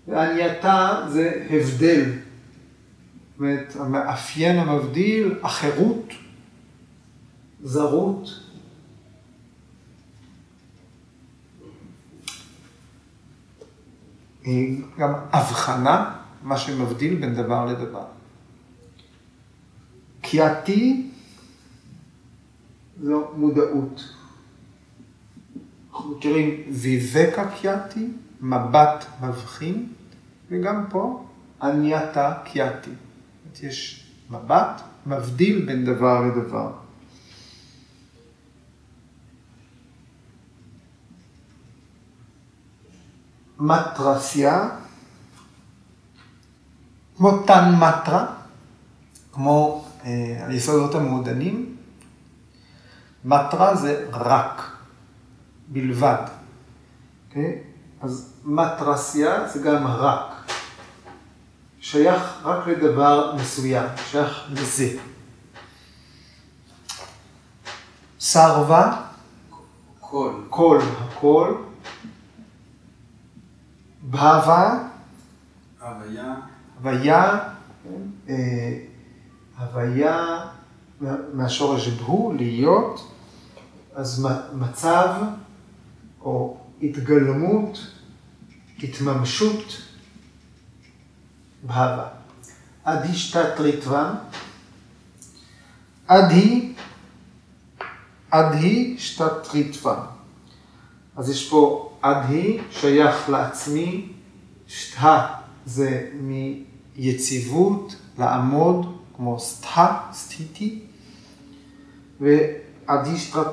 וענייתה 0.09 1.07
זה 1.09 1.47
הבדל. 1.51 2.05
זאת 2.11 3.41
אומרת, 3.41 3.77
המאפיין 3.81 4.59
המבדיל, 4.59 5.39
אחרות, 5.43 6.09
זרות. 7.63 8.48
גם 14.99 15.13
הבחנה, 15.33 16.15
מה 16.43 16.59
שמבדיל 16.59 17.15
בין 17.15 17.35
דבר 17.35 17.67
לדבר. 17.67 18.05
קיאתי 20.21 21.11
זו 23.03 23.29
מודעות. 23.37 24.15
אנחנו 25.91 26.17
מכירים 26.17 26.63
ויבקה 26.73 27.51
קיאתי, 27.61 28.09
מבט 28.41 29.05
מבחין, 29.23 29.89
וגם 30.51 30.85
פה 30.91 31.25
ענייתה 31.63 32.35
קיאתי. 32.45 32.91
יש 33.63 34.07
מבט 34.31 34.83
מבדיל 35.07 35.67
בין 35.67 35.85
דבר 35.85 36.21
לדבר. 36.27 36.73
מטרסיה, 43.59 44.69
כמו 47.17 47.43
תן 47.43 47.75
מטרה, 47.75 48.27
כמו 49.33 49.85
אה, 50.05 50.45
היסודות 50.47 50.95
המעודנים. 50.95 51.77
מטרה 53.25 53.77
זה 53.77 54.07
רק, 54.13 54.63
בלבד. 55.69 56.23
Okay? 56.25 57.29
אוקיי? 57.29 57.63
אז 58.01 58.33
מטרסיה 58.45 59.49
זה 59.49 59.59
גם 59.59 59.87
רק. 59.87 60.39
שייך 61.81 62.23
רק 62.45 62.67
לדבר 62.67 63.35
מסוים, 63.37 63.87
שייך 64.11 64.45
לזה. 64.51 64.89
סרווה, 68.21 69.03
כל, 70.01 70.33
כל, 70.51 70.81
הכל. 71.01 71.55
בהווה, 74.11 74.89
הוויה, 75.81 76.35
הוויה, 76.77 77.39
אה, 78.29 78.79
הוויה 79.59 80.47
מהשורש 81.33 81.89
בהו, 81.89 82.33
להיות, 82.37 83.13
אז 83.95 84.27
מצב 84.55 85.15
או 86.21 86.57
התגלמות, 86.83 87.79
התממשות, 88.83 89.83
בהווה. 91.63 92.09
אדישתא 92.85 93.57
טריטבן, 93.57 94.15
אדהי, 96.07 96.75
אדהי 98.31 98.97
שתטריטבן. 98.99 100.01
אז 101.17 101.31
יש 101.31 101.51
פה 101.51 101.88
אדהי 102.01 102.61
שייך 102.71 103.29
לעצמי, 103.29 104.09
שתה 104.67 105.27
זה 105.67 106.11
מיציבות, 106.21 107.97
לעמוד, 108.19 108.99
כמו 109.17 109.41
סתה, 109.41 109.99
סטיטי, 110.13 110.83
ואדישטרה 112.21 113.45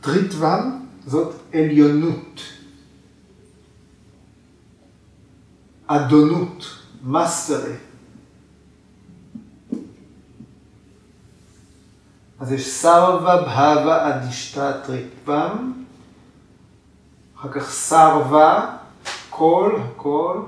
טריטבן 0.00 0.78
זאת 1.06 1.34
עליונות, 1.52 2.40
אדונות, 5.86 6.64
מסטרי. 7.02 7.74
אז 12.40 12.52
יש 12.52 12.68
סרווה 12.68 13.42
בהווה 13.42 14.08
אדישתא 14.08 14.80
טריטבן, 14.86 15.72
אחר 17.44 17.52
כך 17.52 17.70
סרווה, 17.70 18.76
כל, 19.30 19.78
הכל, 19.84 20.40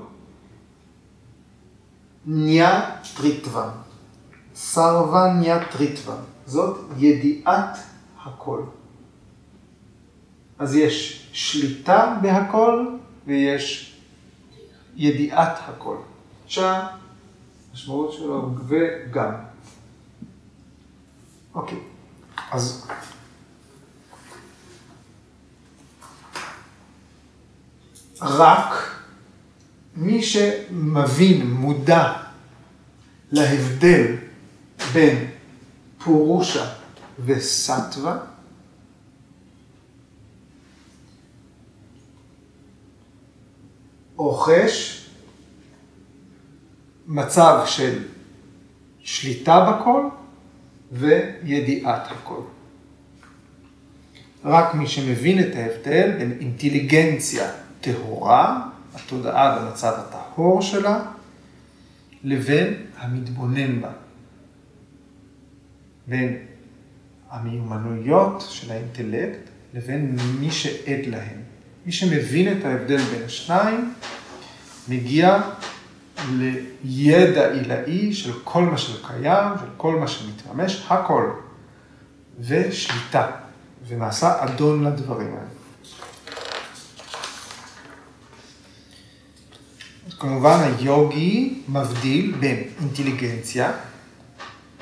ניה 2.25 2.95
טריטווה. 3.17 3.71
סרווה 4.55 5.33
ניה 5.33 5.65
טריטווה. 5.65 6.15
זאת 6.45 6.77
ידיעת 6.97 7.77
הכל. 8.23 8.61
אז 10.59 10.75
יש 10.75 11.27
שליטה 11.33 12.17
בהכל 12.21 12.87
ויש 13.27 13.97
ידיעת 14.95 15.59
הכל. 15.67 15.97
צ'ה, 16.49 16.87
משמעות 17.73 18.13
שלו 18.13 18.49
וגם. 18.67 19.31
אוקיי, 21.55 21.79
אז... 22.51 22.87
רק 28.21 28.91
מי 29.95 30.23
שמבין, 30.23 31.51
מודע 31.51 32.13
להבדל 33.31 34.15
בין 34.93 35.27
פורושה 36.03 36.73
וסטווה, 37.25 38.17
רוכש 44.15 45.05
מצב 47.07 47.63
של 47.65 48.03
שליטה 48.99 49.71
בכל 49.71 50.05
וידיעת 50.91 52.11
הכל. 52.11 52.41
רק 54.45 54.73
מי 54.73 54.87
שמבין 54.87 55.39
את 55.39 55.55
ההבדל 55.55 56.11
בין 56.17 56.37
אינטליגנציה 56.39 57.66
טהורה, 57.81 58.69
התודעה 58.95 59.59
במצב 59.59 59.93
הטהור 59.97 60.61
שלה, 60.61 60.99
לבין 62.23 62.73
המתבונן 62.97 63.81
בה. 63.81 63.89
בין 66.07 66.37
המיומנויות 67.29 68.45
של 68.49 68.71
האינטלקט 68.71 69.49
לבין 69.73 70.17
מי 70.39 70.51
שעד 70.51 71.05
להם. 71.05 71.41
מי 71.85 71.91
שמבין 71.91 72.57
את 72.57 72.65
ההבדל 72.65 72.97
בין 72.97 73.23
השניים, 73.25 73.93
מגיע 74.89 75.41
לידע 76.83 77.51
עילאי 77.51 78.13
של 78.13 78.31
כל 78.43 78.63
מה 78.63 78.77
שקיים, 78.77 79.53
של 79.59 79.69
כל 79.77 79.95
מה 79.99 80.07
שמתממש, 80.07 80.85
הכל, 80.89 81.31
ושליטה, 82.39 83.27
ונעשה 83.87 84.43
אדון 84.43 84.83
לדברים 84.83 85.27
האלה. 85.27 85.56
כמובן 90.19 90.59
היוגי 90.63 91.61
מבדיל 91.69 92.35
בין 92.39 92.63
אינטליגנציה 92.81 93.71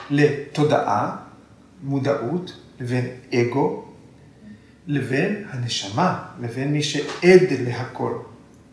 לתודעה, 0.10 1.16
מודעות, 1.84 2.54
לבין 2.80 3.06
אגו, 3.34 3.86
לבין 4.88 5.46
הנשמה, 5.50 6.24
לבין 6.42 6.74
מי 6.74 6.84
שעד 6.84 7.42
להכל. 7.60 8.14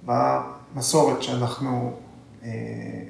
במסורת 0.05 1.23
שאנחנו, 1.23 1.97
אה, 2.45 2.51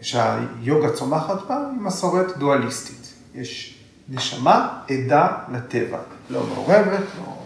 שהיוגה 0.02 0.92
צומחת 0.92 1.48
בה, 1.48 1.56
היא 1.56 1.80
מסורת 1.80 2.36
דואליסטית. 2.38 3.14
יש 3.34 3.78
נשמה 4.08 4.78
עדה 4.88 5.28
לטבע, 5.52 5.98
לא 6.30 6.46
מעורבת, 6.46 7.04
לא, 7.18 7.36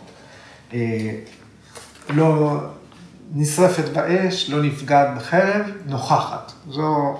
אה, 0.74 1.10
לא 2.08 2.60
נשרפת 3.32 3.88
באש, 3.94 4.50
לא 4.50 4.62
נפגעת 4.62 5.08
בחרב, 5.16 5.66
נוכחת. 5.86 6.52
זו, 6.70 7.18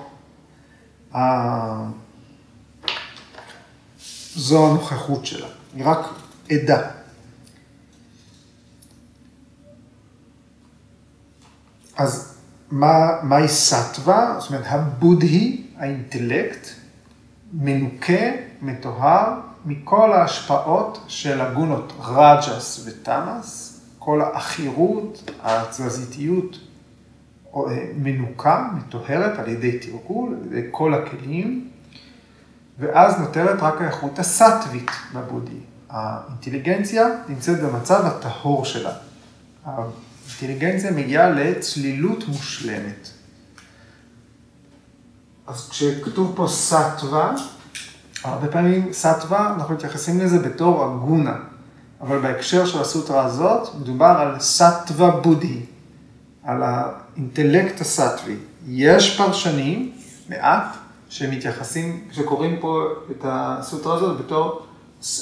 זו 4.35 4.67
הנוכחות 4.69 5.25
שלה, 5.25 5.47
היא 5.73 5.85
רק 5.85 5.99
עדה. 6.51 6.89
אז 11.97 12.37
מה, 12.71 13.23
מהי 13.23 13.47
סטווה? 13.47 14.35
זאת 14.39 14.49
אומרת, 14.49 14.65
הבודהי, 14.67 15.67
האינטלקט, 15.77 16.67
מנוקה, 17.53 18.31
מטוהר, 18.61 19.33
מכל 19.65 20.13
ההשפעות 20.13 20.99
של 21.07 21.41
הגונות 21.41 21.93
רג'ס 21.99 22.83
ותמאס, 22.85 23.66
כל 24.07 24.21
העכירות, 24.21 25.31
התזזיתיות, 25.43 26.59
אה, 27.55 27.61
מנוקה, 27.97 28.67
מטוהרת 28.77 29.39
על 29.39 29.47
ידי 29.47 29.79
תרגול, 29.79 30.35
על 30.41 30.57
ידי 30.57 30.67
כל 30.71 30.93
הכלים, 30.93 31.69
ואז 32.79 33.19
נותרת 33.19 33.61
רק 33.61 33.81
האיכות 33.81 34.19
הסטווית 34.19 34.91
בבודי. 35.13 35.59
האינטליגנציה 35.89 37.07
נמצאת 37.29 37.59
במצב 37.59 38.05
הטהור 38.05 38.65
שלה. 38.65 38.93
אינטליגנציה 39.67 40.91
מגיעה 40.91 41.29
לצלילות 41.29 42.27
מושלמת. 42.27 43.09
אז 45.47 45.69
כשכתוב 45.69 46.33
פה 46.35 46.47
סטווה, 46.49 47.35
הרבה 48.23 48.47
פעמים 48.47 48.93
סטווה, 48.93 49.53
אנחנו 49.55 49.75
מתייחסים 49.75 50.19
לזה 50.19 50.39
בתור 50.39 50.85
אגונה, 50.85 51.37
אבל 52.01 52.19
בהקשר 52.19 52.65
של 52.65 52.81
הסוטרה 52.81 53.25
הזאת, 53.25 53.75
מדובר 53.75 54.15
על 54.19 54.39
סטווה 54.39 55.11
בודהי, 55.11 55.61
על 56.43 56.63
האינטלקט 56.63 57.81
הסטווי. 57.81 58.35
יש 58.67 59.17
פרשנים, 59.17 59.91
מעט, 60.29 60.77
שמתייחסים, 61.09 62.07
שקוראים 62.11 62.59
פה 62.59 62.83
את 63.11 63.21
הסוטרה 63.23 63.95
הזאת 63.95 64.17
בתור 64.17 64.65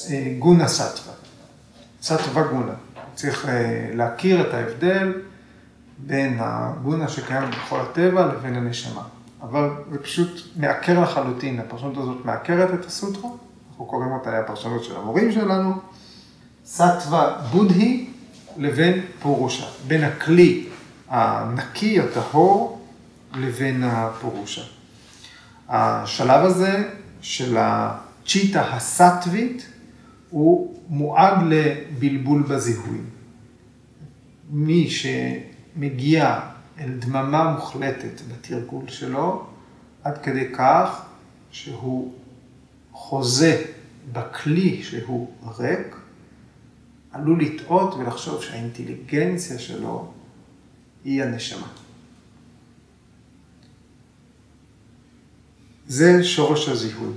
אה, 0.09 0.33
גונה 0.39 0.67
סטווה, 0.67 1.13
סטווה 2.01 2.43
גונה. 2.43 2.73
צריך 3.15 3.49
אה, 3.49 3.89
להכיר 3.93 4.41
את 4.41 4.53
ההבדל 4.53 5.13
בין 5.97 6.37
הגונה 6.39 7.07
שקיים 7.07 7.49
בכל 7.51 7.79
הטבע 7.79 8.25
לבין 8.25 8.55
הנשמה. 8.55 9.01
אבל 9.41 9.69
זה 9.91 9.99
פשוט 9.99 10.41
מעקר 10.55 11.01
לחלוטין, 11.01 11.59
הפרשנות 11.59 11.97
הזאת 11.97 12.25
מעקרת 12.25 12.73
את 12.73 12.85
הסוטרה, 12.85 13.29
אנחנו 13.69 13.85
קוראים 13.85 14.11
אותה 14.11 14.39
הפרשנות 14.39 14.83
של 14.83 14.95
המורים 14.95 15.31
שלנו, 15.31 15.73
סטווה 16.65 17.41
בודהי 17.51 18.09
לבין 18.57 19.05
פורושה, 19.19 19.65
בין 19.87 20.03
הכלי 20.03 20.67
הנקי, 21.09 21.99
הטהור, 21.99 22.87
לבין 23.35 23.83
הפורושה. 23.83 24.61
השלב 25.69 26.45
הזה 26.45 26.89
של 27.21 27.57
הצ'יטה 27.59 28.75
הסטווית, 28.75 29.67
הוא 30.29 30.79
מועד 30.89 31.37
לבלבול 31.49 32.41
בזיהוי. 32.43 32.99
מי 34.49 34.89
שמגיע 34.89 36.39
אל 36.79 36.89
דממה 36.99 37.51
מוחלטת 37.51 38.21
בתרגול 38.31 38.87
שלו, 38.87 39.45
עד 40.03 40.17
כדי 40.17 40.47
כך 40.57 41.01
שהוא 41.51 42.13
חוזה 42.91 43.63
בכלי 44.11 44.83
שהוא 44.83 45.29
ריק, 45.57 45.95
עלול 47.15 47.41
לטעות 47.41 47.93
ולחשוב 47.93 48.43
שהאינטליגנציה 48.43 49.59
שלו 49.59 50.11
היא 51.03 51.23
הנשמה. 51.23 51.67
זה 55.87 56.23
שורש 56.23 56.69
הזיהוי. 56.69 57.13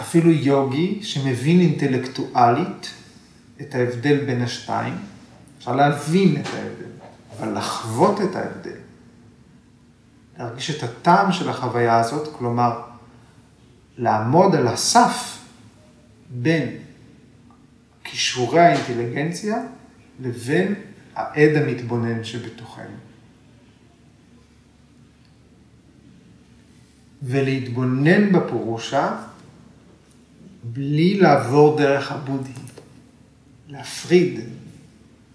אפילו 0.00 0.30
יוגי 0.30 1.02
שמבין 1.02 1.60
אינטלקטואלית 1.60 2.90
את 3.60 3.74
ההבדל 3.74 4.24
בין 4.24 4.42
השתיים, 4.42 4.94
אפשר 5.58 5.76
להבין 5.76 6.40
את 6.40 6.46
ההבדל, 6.46 6.90
אבל 7.38 7.58
לחוות 7.58 8.20
את 8.20 8.36
ההבדל, 8.36 8.76
להרגיש 10.40 10.70
את 10.70 10.82
הטעם 10.82 11.32
של 11.32 11.50
החוויה 11.50 12.00
הזאת, 12.00 12.28
כלומר, 12.36 12.80
לעמוד 13.98 14.54
על 14.54 14.68
הסף 14.68 15.38
בין 16.30 16.76
כישורי 18.04 18.60
האינטליגנציה 18.60 19.56
לבין 20.20 20.74
העד 21.14 21.56
המתבונן 21.56 22.24
שבתוכנו. 22.24 22.96
ולהתבונן 27.22 28.32
בפורושה 28.32 29.16
בלי 30.64 31.20
לעבור 31.20 31.78
דרך 31.78 32.12
הבודהי, 32.12 32.52
להפריד. 33.68 34.40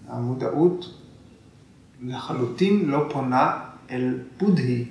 המודעות 0.08 1.00
לחלוטין 2.02 2.88
לא 2.88 3.08
פונה 3.12 3.58
אל 3.90 4.18
בודהי 4.38 4.84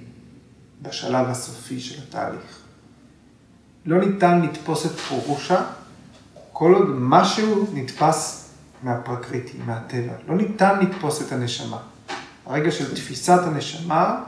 בשלב 0.81 1.29
הסופי 1.29 1.79
של 1.79 2.01
התהליך. 2.07 2.59
לא 3.85 4.05
ניתן 4.05 4.41
לתפוס 4.41 4.85
את 4.85 4.91
פורושה 4.91 5.65
כל 6.53 6.73
עוד 6.73 6.89
משהו 6.89 7.67
נתפס 7.73 8.49
מהפרקריטי, 8.83 9.57
מהטבע. 9.65 10.13
לא 10.27 10.35
ניתן 10.35 10.79
לתפוס 10.79 11.21
את 11.21 11.31
הנשמה. 11.31 11.77
הרגע 12.45 12.71
של 12.71 12.95
תפיסת 12.95 13.39
הנשמה, 13.43 14.23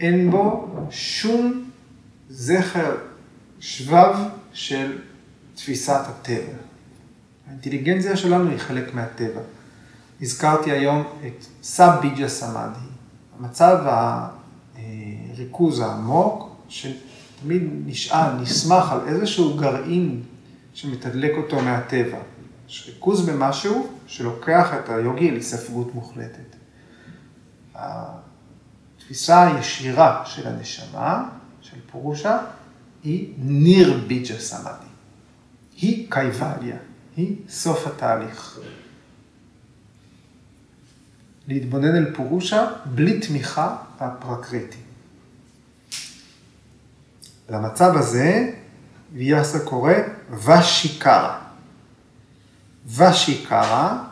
אין 0.00 0.30
בו 0.30 0.74
שום 0.90 1.70
זכר 2.30 2.96
שבב 3.60 4.16
של 4.52 4.98
תפיסת 5.54 6.00
הטבע. 6.06 6.56
האינטליגנציה 7.48 8.16
שלנו 8.16 8.50
היא 8.50 8.58
חלק 8.58 8.94
מהטבע. 8.94 9.40
הזכרתי 10.20 10.70
היום 10.70 11.04
את 11.26 11.44
סאב 11.62 12.00
ביג'ה 12.00 12.28
סמאדי, 12.28 12.78
המצב 13.38 13.76
הריכוז 15.38 15.80
העמוק, 15.80 16.56
שתמיד 16.68 17.62
נשען, 17.86 18.40
נסמך 18.40 18.92
על 18.92 19.00
איזשהו 19.08 19.56
גרעין 19.56 20.22
שמתדלק 20.74 21.32
אותו 21.36 21.62
מהטבע. 21.62 22.18
יש 22.68 22.90
ריכוז 22.94 23.28
במשהו 23.28 23.88
שלוקח 24.06 24.70
את 24.74 24.88
היוגי 24.88 25.30
להיספגות 25.30 25.94
מוחלטת. 25.94 26.56
התפיסה 27.74 29.46
הישירה 29.46 30.22
של 30.26 30.48
הנשמה, 30.48 31.28
של 31.60 31.76
פורושה, 31.92 32.38
היא 33.04 33.34
ניר 33.38 34.00
ביג'ה 34.06 34.38
סמאדי. 34.38 34.86
היא 35.76 36.10
קייבליה, 36.10 36.76
היא 37.16 37.36
סוף 37.48 37.86
התהליך. 37.86 38.60
להתבונן 41.48 41.96
אל 41.96 42.14
פורושה 42.14 42.70
בלי 42.84 43.20
תמיכה 43.20 43.76
הפרקריטי. 44.00 44.87
למצב 47.48 47.96
הזה 47.96 48.50
ויאסה 49.12 49.58
קורא 49.58 49.92
ושיקרה. 50.44 51.38
ושיקרה 52.96 54.04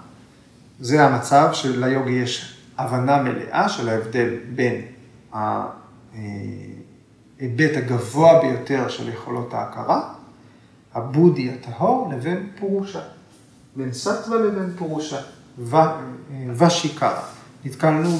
זה 0.80 1.04
המצב 1.04 1.48
שליוגי 1.52 2.12
יש 2.12 2.56
הבנה 2.78 3.22
מלאה 3.22 3.68
של 3.68 3.88
ההבדל 3.88 4.34
בין 4.54 4.82
ההיבט 5.32 5.70
הגבוה 7.76 8.40
ביותר 8.40 8.88
של 8.88 9.08
יכולות 9.08 9.54
ההכרה, 9.54 10.14
הבודי 10.94 11.50
הטהור, 11.50 12.12
לבין 12.12 12.50
פורושה. 12.58 13.00
בין 13.76 13.92
סטווה 13.92 14.38
לבין 14.38 14.72
פורושה. 14.78 15.20
ושיקרה. 16.56 17.22
נתקלנו 17.64 18.18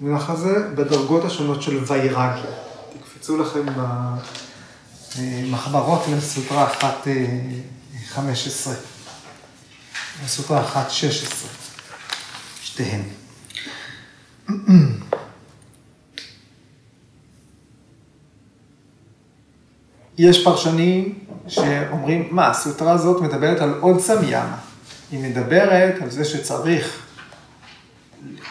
במונח 0.00 0.30
הזה 0.30 0.68
בדרגות 0.74 1.24
השונות 1.24 1.62
של 1.62 1.84
ויירגיה. 1.84 2.67
תקפצו 3.18 3.36
לכם 3.36 3.66
במחברות 5.18 6.02
לסוטרה 6.16 6.72
1.15, 6.72 8.18
לסוטרה 10.24 10.68
1.16, 10.72 11.46
שתיהן. 12.62 13.00
יש 20.18 20.44
פרשנים 20.44 21.18
שאומרים, 21.48 22.28
מה, 22.30 22.48
הסוטרה 22.50 22.92
הזאת 22.92 23.22
מדברת 23.22 23.60
על 23.60 23.74
עוד 23.80 24.00
סמיאמה. 24.00 24.58
היא 25.10 25.30
מדברת 25.30 26.02
על 26.02 26.10
זה 26.10 26.24
שצריך 26.24 27.02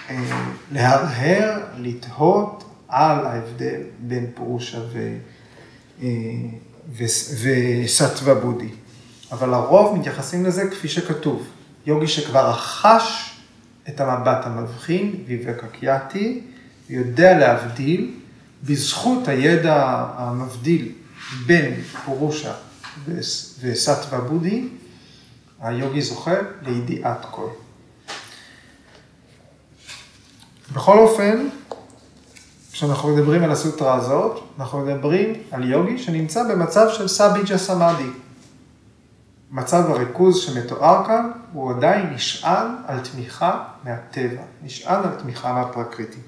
אה, 0.09 0.45
להרהר, 0.71 1.59
לתהות 1.77 2.66
על 2.87 3.25
ההבדל 3.25 3.81
בין 3.99 4.31
פורושה 4.35 4.77
אה, 6.01 6.07
וסטווה 6.97 8.35
בודי. 8.35 8.69
אבל 9.31 9.49
לרוב 9.49 9.97
מתייחסים 9.97 10.45
לזה 10.45 10.69
כפי 10.71 10.87
שכתוב. 10.87 11.47
יוגי 11.85 12.07
שכבר 12.07 12.49
רכש 12.49 13.37
את 13.89 14.01
המבט 14.01 14.45
המבחין, 14.45 15.23
ויבקה 15.27 15.67
קיאטי, 15.67 16.41
יודע 16.89 17.37
להבדיל, 17.37 18.11
בזכות 18.63 19.27
הידע 19.27 20.05
המבדיל 20.17 20.91
בין 21.45 21.81
פורושה 22.05 22.53
וסטווה 23.61 24.21
בודי, 24.21 24.67
היוגי 25.59 26.01
זוכה 26.01 26.35
לידיעת 26.61 27.25
כל. 27.31 27.49
בכל 30.73 30.97
אופן, 30.97 31.47
כשאנחנו 32.77 33.09
מדברים 33.09 33.43
על 33.43 33.51
הסוטרה 33.51 33.95
הזאת, 33.95 34.43
אנחנו 34.59 34.85
מדברים 34.85 35.33
על 35.51 35.71
יוגי 35.71 35.97
שנמצא 35.97 36.43
במצב 36.43 36.87
של 36.89 37.07
סביג'ה 37.07 37.57
סמאדי. 37.57 38.09
מצב 39.51 39.91
הריכוז 39.91 40.37
שמתואר 40.37 41.07
כאן 41.07 41.31
הוא 41.53 41.71
עדיין 41.71 42.13
נשען 42.13 42.67
על 42.87 42.99
תמיכה 42.99 43.63
מהטבע, 43.83 44.41
נשען 44.63 45.03
על 45.03 45.15
תמיכה 45.19 45.53
מהפרקריטי. 45.53 46.19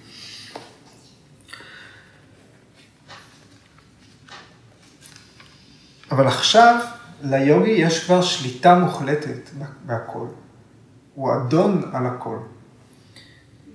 אבל 6.12 6.28
עכשיו 6.28 6.80
ליוגי 7.22 7.72
יש 7.72 8.06
כבר 8.06 8.22
שליטה 8.22 8.80
מוחלטת 8.80 9.50
בהכל. 9.86 10.28
הוא 11.16 11.34
אדון 11.36 11.92
על 11.94 12.06
הכל. 12.06 12.38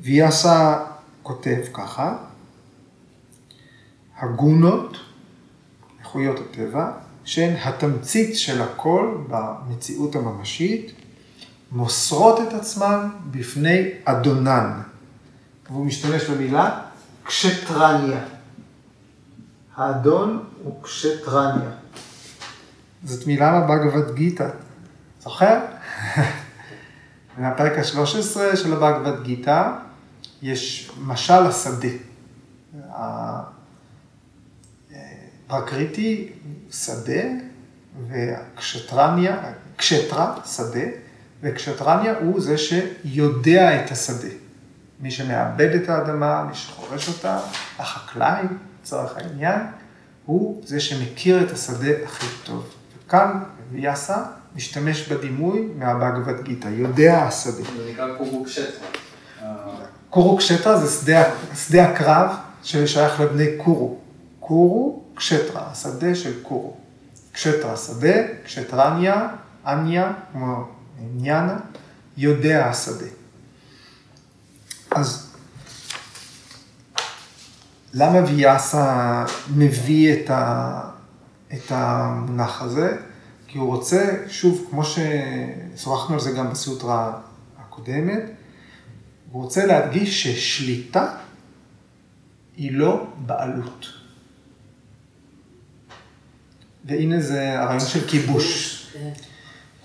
ויאסה 0.00 0.84
כותב 1.22 1.60
ככה, 1.72 2.16
הגונות, 4.24 4.96
איכויות 6.00 6.40
הטבע, 6.40 6.90
שהן 7.24 7.56
התמצית 7.64 8.36
של 8.36 8.62
הכל 8.62 9.18
במציאות 9.28 10.16
הממשית, 10.16 10.92
מוסרות 11.72 12.40
את 12.40 12.52
עצמן 12.52 13.08
בפני 13.30 13.90
אדונן. 14.04 14.80
והוא 15.70 15.86
משתמש 15.86 16.24
במילה 16.24 16.80
קשטרניה. 17.24 18.24
האדון 19.76 20.44
הוא 20.62 20.82
קשטרניה. 20.82 21.70
זאת 23.04 23.26
מילה 23.26 23.60
בבגבד 23.60 24.14
גיתא, 24.14 24.48
זוכר? 25.22 25.58
מהפרק 27.38 27.78
ה-13 27.78 28.56
של 28.56 28.72
הבגבד 28.72 29.22
גיתא 29.22 29.72
יש 30.42 30.90
משל 31.06 31.46
השדה. 31.46 31.88
הפרקריטי 35.56 36.28
שדה 36.70 37.22
קשטרה 39.76 40.36
שדה, 40.46 40.80
וקשטרניה 41.42 42.14
הוא 42.18 42.40
זה 42.40 42.58
שיודע 42.58 43.84
את 43.84 43.90
השדה. 43.90 44.28
מי 45.00 45.10
שמאבד 45.10 45.74
את 45.74 45.88
האדמה, 45.88 46.44
מי 46.44 46.54
שחורש 46.54 47.08
אותה, 47.08 47.38
החקלאי, 47.78 48.42
לצורך 48.82 49.16
העניין, 49.16 49.60
הוא 50.26 50.62
זה 50.64 50.80
שמכיר 50.80 51.44
את 51.44 51.50
השדה 51.50 51.90
הכי 52.04 52.26
טוב. 52.44 52.74
כאן 53.08 53.42
ויאסה 53.72 54.22
משתמש 54.56 55.08
בדימוי 55.08 55.68
מהבגבד 55.78 56.42
גיתא, 56.42 56.68
יודע 56.68 57.22
השדה. 57.22 57.52
זה 57.52 57.90
נקרא 57.92 58.16
קורוקשטרה. 58.18 58.86
קורוקשטרה 60.10 60.76
זה 60.80 61.00
שדה, 61.00 61.24
שדה 61.54 61.84
הקרב 61.84 62.30
ששייך 62.62 63.20
לבני 63.20 63.46
קורו. 63.56 63.98
קורו, 64.40 65.03
קשטרה, 65.14 65.70
השדה 65.70 66.14
של 66.14 66.42
קורו. 66.42 66.76
קשטרה 67.32 67.76
שדה, 67.76 68.14
קשטרניה, 68.44 69.28
אניה, 69.66 70.12
כמו 70.32 70.68
יודע 72.16 72.66
השדה. 72.66 73.06
אז 74.90 75.34
למה 77.94 78.24
ויאסה 78.24 79.24
מביא 79.56 80.12
את 80.12 80.30
ה... 80.30 80.80
את 81.52 81.70
המונח 81.70 82.62
הזה, 82.62 82.96
כי 83.46 83.58
הוא 83.58 83.66
רוצה, 83.66 84.24
שוב, 84.28 84.66
כמו 84.70 84.82
ששוחחנו 84.84 86.14
על 86.14 86.20
זה 86.20 86.30
גם 86.30 86.50
בסוטרה 86.50 87.18
הקודמת, 87.58 88.22
הוא 89.30 89.42
רוצה 89.42 89.66
להדגיש 89.66 90.22
ששליטה 90.22 91.14
היא 92.56 92.72
לא 92.72 93.06
בעלות. 93.26 94.03
והנה 96.84 97.20
זה 97.20 97.60
הרעיון 97.60 97.80
של 97.80 98.08
כיבוש. 98.08 98.80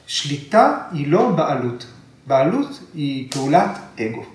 שליטה 0.08 0.78
היא 0.92 1.08
לא 1.08 1.32
בעלות. 1.32 1.86
בעלות 2.28 2.80
היא 2.94 3.32
פעולת 3.32 3.80
אגו. 4.00 4.26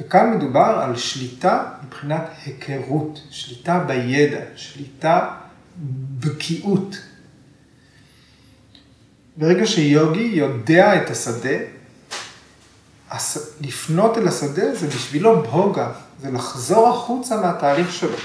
וכאן 0.00 0.36
מדובר 0.36 0.80
על 0.82 0.96
שליטה 0.96 1.64
מבחינת 1.86 2.30
היכרות, 2.44 3.20
שליטה 3.30 3.78
בידע, 3.78 4.40
שליטה 4.56 5.30
בקיאות. 6.20 6.96
ברגע 9.36 9.66
שיוגי 9.66 10.30
יודע 10.32 11.02
את 11.02 11.10
השדה, 11.10 11.56
לפנות 13.60 14.18
אל 14.18 14.28
השדה 14.28 14.74
זה 14.74 14.86
בשבילו 14.86 15.42
בהוגה, 15.42 15.92
זה 16.20 16.30
לחזור 16.30 16.88
החוצה 16.88 17.40
מהתהליך 17.40 17.92
שלו. 17.92 18.16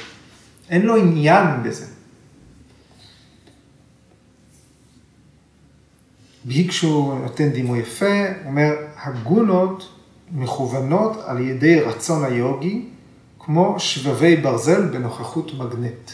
אין 0.70 0.82
לו 0.82 0.96
עניין 0.96 1.64
בזה. 1.64 1.86
ביקשו 6.46 7.18
נותן 7.24 7.50
דימוי 7.50 7.80
יפה, 7.80 8.26
אומר, 8.46 8.74
הגונות 8.98 9.90
מכוונות 10.32 11.18
על 11.26 11.40
ידי 11.40 11.80
רצון 11.82 12.24
היוגי, 12.24 12.86
כמו 13.40 13.80
שבבי 13.80 14.36
ברזל 14.36 14.86
בנוכחות 14.86 15.54
מגנט. 15.54 16.12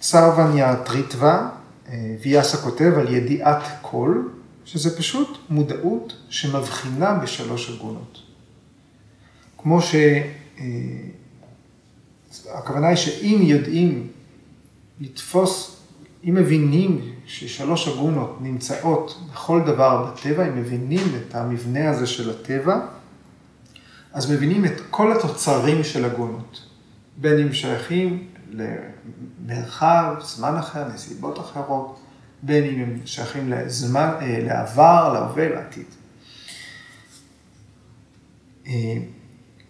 סרבניה 0.00 0.76
טריטווה, 0.76 1.50
ויאסה 2.22 2.56
כותב 2.56 2.92
על 2.96 3.14
ידיעת 3.14 3.62
קול, 3.82 4.30
שזה 4.64 4.98
פשוט 4.98 5.38
מודעות 5.50 6.12
שמבחינה 6.28 7.14
בשלוש 7.14 7.70
אגונות. 7.70 8.18
כמו 9.58 9.82
ש... 9.82 9.94
הכוונה 12.54 12.88
היא 12.88 12.96
שאם 12.96 13.38
יודעים 13.42 14.08
לתפוס, 15.00 15.76
אם 16.24 16.34
מבינים 16.34 17.12
ששלוש 17.26 17.88
אגונות 17.88 18.38
נמצאות 18.40 19.20
בכל 19.32 19.60
דבר 19.66 20.10
בטבע, 20.12 20.48
אם 20.48 20.60
מבינים 20.60 21.06
את 21.16 21.34
המבנה 21.34 21.90
הזה 21.90 22.06
של 22.06 22.30
הטבע, 22.30 22.86
אז 24.12 24.32
מבינים 24.32 24.64
את 24.64 24.80
כל 24.90 25.12
התוצרים 25.12 25.84
של 25.84 26.04
אגונות, 26.04 26.66
בין 27.16 27.38
אם 27.38 27.52
שייכים 27.52 28.28
למרחב, 28.50 30.14
זמן 30.20 30.56
אחר, 30.56 30.88
נסיבות 30.88 31.38
אחרות, 31.38 32.00
בין 32.42 32.64
אם 32.64 32.80
הם 32.80 33.00
שייכים 33.04 33.52
לזמן, 33.52 34.10
אה, 34.20 34.40
לעבר, 34.40 35.12
להווה, 35.12 35.48
לעתיד. 35.48 35.86
אה, 38.66 38.72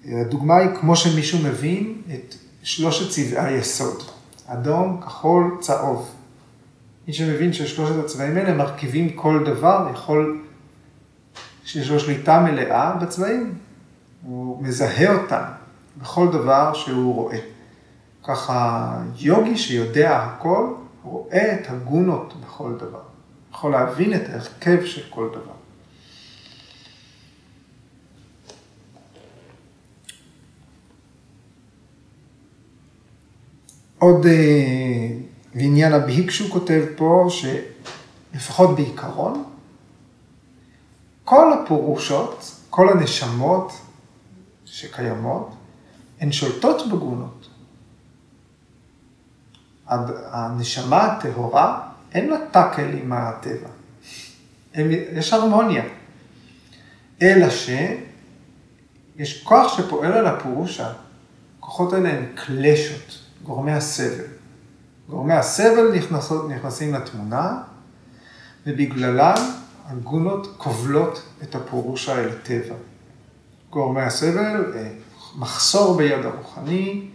הדוגמה 0.05 0.57
היא 0.57 0.69
כמו 0.81 0.97
שמישהו 0.97 1.39
מבין 1.39 2.03
את 2.15 2.35
שלושת 2.71 3.11
צבעי 3.11 3.55
היסוד, 3.55 4.03
אדום, 4.47 5.01
כחול, 5.01 5.57
צהוב. 5.61 6.15
מי 7.07 7.13
שמבין 7.13 7.53
ששלושת 7.53 8.05
הצבעים 8.05 8.37
האלה 8.37 8.55
מרכיבים 8.55 9.13
כל 9.17 9.43
דבר, 9.47 9.89
יכול, 9.93 10.43
שיש 11.65 11.91
לו 11.91 12.01
שליטה 12.01 12.41
מלאה 12.41 12.97
בצבעים, 12.97 13.55
הוא 14.23 14.63
מזהה 14.63 15.15
אותם 15.15 15.43
בכל 15.97 16.29
דבר 16.33 16.75
שהוא 16.75 17.15
רואה. 17.15 17.39
ככה 18.25 18.93
יוגי 19.19 19.57
שיודע 19.57 20.17
הכל, 20.17 20.75
רואה 21.03 21.55
את 21.55 21.71
הגונות 21.71 22.35
בכל 22.41 22.73
דבר. 22.77 23.03
יכול 23.53 23.73
להבין 23.73 24.15
את 24.15 24.23
ההרכב 24.29 24.85
של 24.85 25.03
כל 25.11 25.29
דבר. 25.29 25.60
עוד 34.01 34.27
בעניין 35.55 35.93
אה, 35.93 35.97
הבהיקשו 35.97 36.51
כותב 36.51 36.85
פה, 36.97 37.29
שלפחות 37.31 38.77
בעיקרון, 38.77 39.45
כל 41.25 41.53
הפורושות, 41.53 42.57
כל 42.71 42.89
הנשמות 42.89 43.73
שקיימות, 44.65 45.51
הן 46.21 46.33
שולטות 46.33 46.89
בגונות. 46.89 47.49
הנשמה 50.33 51.03
הטהורה, 51.05 51.89
אין 52.13 52.31
לה 52.31 52.37
טאקל 52.51 52.89
עם 53.03 53.13
הטבע. 53.13 53.69
יש 55.13 55.33
הרמוניה. 55.33 55.85
אלא 57.23 57.47
שיש 57.51 59.43
כוח 59.43 59.77
שפועל 59.77 60.13
על 60.13 60.27
הפורושה, 60.27 60.93
הכוחות 61.59 61.93
האלה 61.93 62.09
הם 62.09 62.27
קלשות, 62.35 63.20
גורמי 63.43 63.73
הסבל. 63.73 64.25
גורמי 65.09 65.35
הסבל 65.35 65.93
נכנסות, 65.95 66.51
נכנסים 66.51 66.95
לתמונה, 66.95 67.63
ובגללם 68.67 69.35
הגונות 69.87 70.55
כובלות 70.57 71.23
את 71.43 71.55
הפורושה 71.55 72.19
אל 72.21 72.29
הטבע. 72.29 72.75
גורמי 73.71 74.01
הסבל, 74.01 74.73
אה, 74.77 74.91
מחסור 75.39 75.97
ביד 75.97 76.25
הרוחני, 76.25 77.09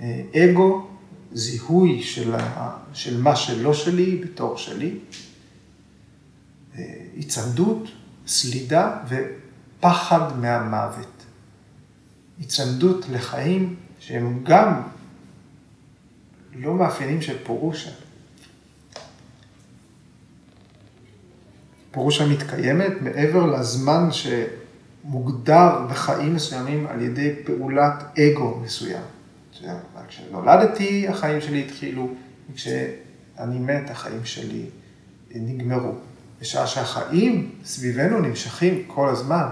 אה, 0.00 0.22
אגו, 0.36 0.86
זיהוי 1.32 2.02
של, 2.02 2.34
ה, 2.34 2.76
של 2.92 3.22
מה 3.22 3.36
שלא 3.36 3.74
שלי 3.74 4.16
בתור 4.16 4.56
שלי, 4.56 4.98
אה, 6.78 6.84
היצמדות, 7.16 7.88
סלידה 8.26 8.96
ופחד 9.08 10.38
מהמוות. 10.40 11.24
היצמדות 12.38 13.08
לחיים 13.08 13.76
שהם 13.98 14.40
גם 14.42 14.82
לא 16.54 16.74
מאפיינים 16.74 17.22
של 17.22 17.44
פורושה. 17.44 17.90
פורושה 21.90 22.26
מתקיימת 22.26 22.92
מעבר 23.00 23.46
לזמן 23.46 24.08
שמוגדר 24.12 25.86
בחיים 25.90 26.34
מסוימים 26.34 26.86
על 26.86 27.02
ידי 27.02 27.32
פעולת 27.44 28.18
אגו 28.18 28.58
מסוים. 28.62 29.02
כשנולדתי, 30.08 31.08
החיים 31.08 31.40
שלי 31.40 31.64
התחילו, 31.64 32.08
וכשאני 32.52 33.58
מת, 33.58 33.90
החיים 33.90 34.24
שלי 34.24 34.66
נגמרו. 35.30 35.92
בשעה 36.40 36.66
שהחיים 36.66 37.50
סביבנו 37.64 38.20
נמשכים 38.20 38.82
כל 38.86 39.08
הזמן, 39.08 39.46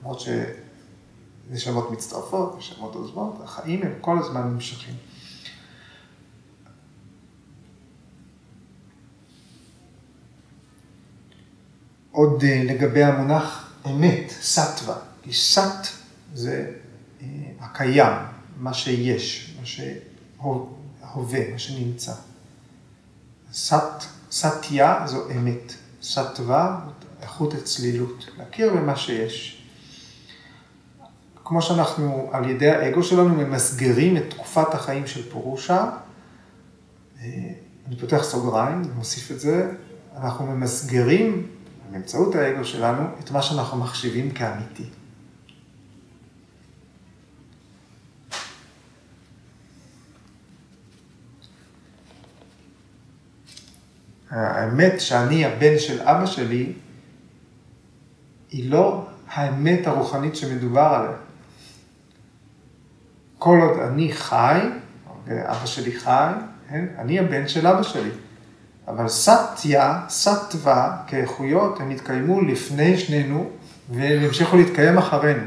למרות 0.00 0.20
שנשמות 0.20 1.90
מצטרפות, 1.90 2.58
נשמות 2.58 2.94
עוזבות, 2.94 3.40
החיים 3.44 3.82
הם 3.82 3.92
כל 4.00 4.18
הזמן 4.18 4.42
נמשכים. 4.42 4.94
עוד 12.16 12.44
אה, 12.44 12.62
לגבי 12.64 13.02
המונח 13.04 13.70
אמת, 13.86 14.30
סטווה, 14.30 14.96
כי 15.22 15.32
סט 15.32 15.86
זה 16.34 16.70
אה, 17.22 17.26
הקיים, 17.60 18.12
מה 18.56 18.74
שיש, 18.74 19.56
מה 19.60 19.66
שהווה, 19.66 21.52
מה 21.52 21.58
שנמצא. 21.58 22.12
סט, 23.52 24.04
סטיה 24.30 25.02
זו 25.06 25.30
אמת, 25.30 25.72
סטווה 26.02 26.80
איכות 27.22 27.54
הצלילות, 27.54 28.26
להכיר 28.38 28.74
במה 28.74 28.96
שיש. 28.96 29.62
כמו 31.44 31.62
שאנחנו 31.62 32.30
על 32.32 32.50
ידי 32.50 32.70
האגו 32.70 33.02
שלנו 33.02 33.34
ממסגרים 33.34 34.16
את 34.16 34.30
תקופת 34.30 34.74
החיים 34.74 35.06
של 35.06 35.30
פורושה, 35.30 35.90
אה, 37.20 37.28
אני 37.86 37.96
פותח 38.00 38.22
סוגריים, 38.22 38.82
מוסיף 38.94 39.30
את 39.30 39.40
זה, 39.40 39.70
אנחנו 40.16 40.46
ממסגרים 40.46 41.55
באמצעות 41.90 42.34
האגו 42.34 42.64
שלנו 42.64 43.02
את 43.20 43.30
מה 43.30 43.42
שאנחנו 43.42 43.78
מחשיבים 43.78 44.30
כאמיתי. 44.30 44.84
האמת 54.30 55.00
שאני 55.00 55.44
הבן 55.44 55.78
של 55.78 56.00
אבא 56.02 56.26
שלי, 56.26 56.72
היא 58.50 58.70
לא 58.70 59.06
האמת 59.28 59.86
הרוחנית 59.86 60.36
שמדובר 60.36 60.80
עליה. 60.80 61.16
כל 63.38 63.58
עוד 63.62 63.78
אני 63.78 64.12
חי, 64.12 64.60
ואבא 65.24 65.66
שלי 65.66 65.92
חי, 66.00 66.32
כן? 66.68 66.86
אני 66.98 67.18
הבן 67.18 67.48
של 67.48 67.66
אבא 67.66 67.82
שלי. 67.82 68.10
אבל 68.88 69.08
סטיה, 69.08 70.00
סטווה, 70.08 70.96
כאיכויות, 71.06 71.80
הם 71.80 71.90
התקיימו 71.90 72.40
לפני 72.40 72.98
שנינו, 72.98 73.50
והם 73.90 74.22
המשיכו 74.22 74.56
להתקיים 74.56 74.98
אחרינו. 74.98 75.42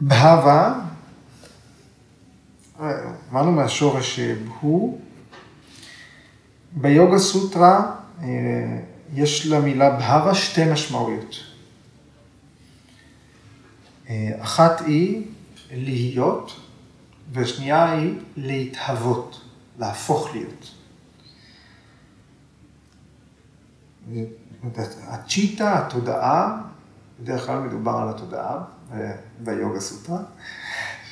בהווה, 0.00 0.80
אמרנו 3.30 3.52
מהשורש 3.52 4.20
בהו, 4.20 5.00
ביוגה 6.72 7.18
סוטרה 7.18 7.92
אה, 8.22 8.26
יש 9.14 9.46
למילה 9.46 9.90
בהווה 9.90 10.34
שתי 10.34 10.72
משמעויות. 10.72 11.55
אה, 14.08 14.30
אחת 14.38 14.80
היא 14.80 15.26
להיות, 15.70 16.60
והשנייה 17.32 17.92
היא 17.92 18.14
להתהוות, 18.36 19.40
להפוך 19.78 20.28
להיות. 20.32 20.72
הצ'יטה, 25.02 25.86
התודעה, 25.86 26.62
בדרך 27.20 27.46
כלל 27.46 27.60
מדובר 27.60 27.92
על 27.92 28.08
התודעה 28.08 28.64
ביוגה 29.38 29.80
סוטרה, 29.80 30.18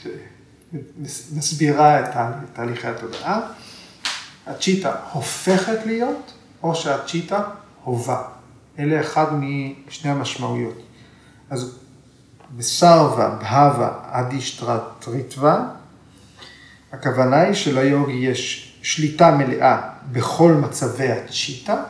שמסבירה 0.03 2.01
את 2.01 2.17
תהליכי 2.53 2.87
התודעה. 2.87 3.41
הצ'יטה 4.47 4.97
הופכת 5.13 5.87
להיות, 5.87 6.33
או 6.63 6.75
שהצ'יטה 6.75 7.45
הובה. 7.85 8.23
אלה 8.79 9.01
אחד 9.01 9.27
משני 9.33 10.11
המשמעויות. 10.11 10.83
אז 11.51 11.79
בסרווה, 12.57 13.29
בהווה, 13.41 13.93
אדישטרטריטווה, 14.11 15.69
הכוונה 16.93 17.41
היא 17.41 17.55
שליוגי 17.55 18.13
יש 18.13 18.73
שליטה 18.83 19.37
מלאה 19.37 19.81
בכל 20.13 20.53
מצבי 20.53 21.13
הצ'יטה, 21.13 21.83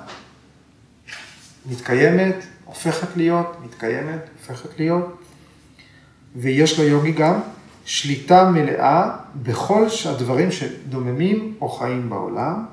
מתקיימת, 1.66 2.34
הופכת 2.64 3.16
להיות, 3.16 3.56
מתקיימת, 3.64 4.20
הופכת 4.38 4.78
להיות, 4.78 5.22
ויש 6.36 6.80
ליוגי 6.80 7.12
גם 7.12 7.40
שליטה 7.84 8.50
מלאה 8.50 9.10
בכל 9.42 9.86
הדברים 10.10 10.52
שדוממים 10.52 11.54
או 11.60 11.68
חיים 11.68 12.10
בעולם, 12.10 12.64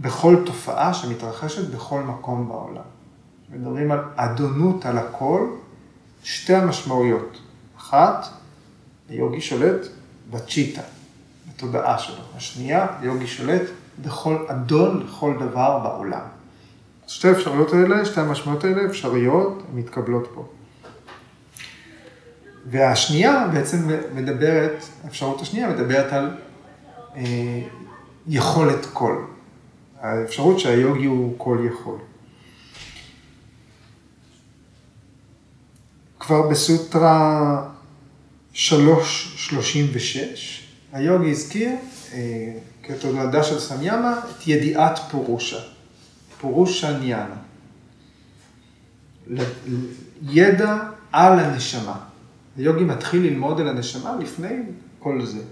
בכל 0.00 0.36
תופעה 0.46 0.94
שמתרחשת 0.94 1.74
בכל 1.74 2.00
מקום 2.00 2.48
בעולם. 2.48 2.82
מדברים 3.50 3.92
על 3.92 4.00
אדונות 4.16 4.86
על 4.86 4.98
הכל, 4.98 5.46
שתי 6.26 6.54
המשמעויות. 6.54 7.38
אחת, 7.78 8.26
היוגי 9.08 9.40
שולט 9.40 9.86
בצ'יטה, 10.30 10.80
בתודעה 11.48 11.98
שלו. 11.98 12.22
השנייה, 12.36 12.86
היוגי 13.00 13.26
שולט 13.26 13.62
בכל 14.02 14.44
אדון 14.48 15.06
לכל 15.06 15.34
דבר 15.40 15.78
בעולם. 15.78 16.20
שתי 17.06 17.28
האפשרויות 17.28 17.72
האלה, 17.72 18.04
שתי 18.04 18.20
המשמעויות 18.20 18.64
האלה 18.64 18.86
אפשריות, 18.86 19.62
מתקבלות 19.74 20.28
פה. 20.34 20.48
והשנייה 22.66 23.48
בעצם 23.52 23.78
מדברת, 24.14 24.84
האפשרות 25.04 25.40
השנייה 25.40 25.68
מדברת 25.68 26.12
על 26.12 26.30
אה, 27.16 27.62
יכולת 28.26 28.86
קול. 28.92 29.26
האפשרות 30.00 30.60
שהיוגי 30.60 31.06
הוא 31.06 31.38
קול 31.38 31.66
יכול. 31.66 31.98
כבר 36.26 36.48
בסוטרה 36.48 37.62
336, 38.52 40.66
היוגי 40.92 41.30
הזכיר 41.30 41.70
אה, 42.12 42.52
כתולדה 42.82 43.42
של 43.42 43.60
סמיאמה 43.60 44.20
את 44.30 44.46
ידיעת 44.46 44.98
פורושה, 45.10 45.60
פורושה 46.40 46.98
ניאנה. 46.98 47.36
ידע 50.22 50.78
על 51.12 51.38
הנשמה. 51.38 52.00
היוגי 52.56 52.84
מתחיל 52.84 53.22
ללמוד 53.22 53.60
על 53.60 53.68
הנשמה 53.68 54.16
לפני 54.20 54.62
כל 54.98 55.26
זה. 55.26 55.42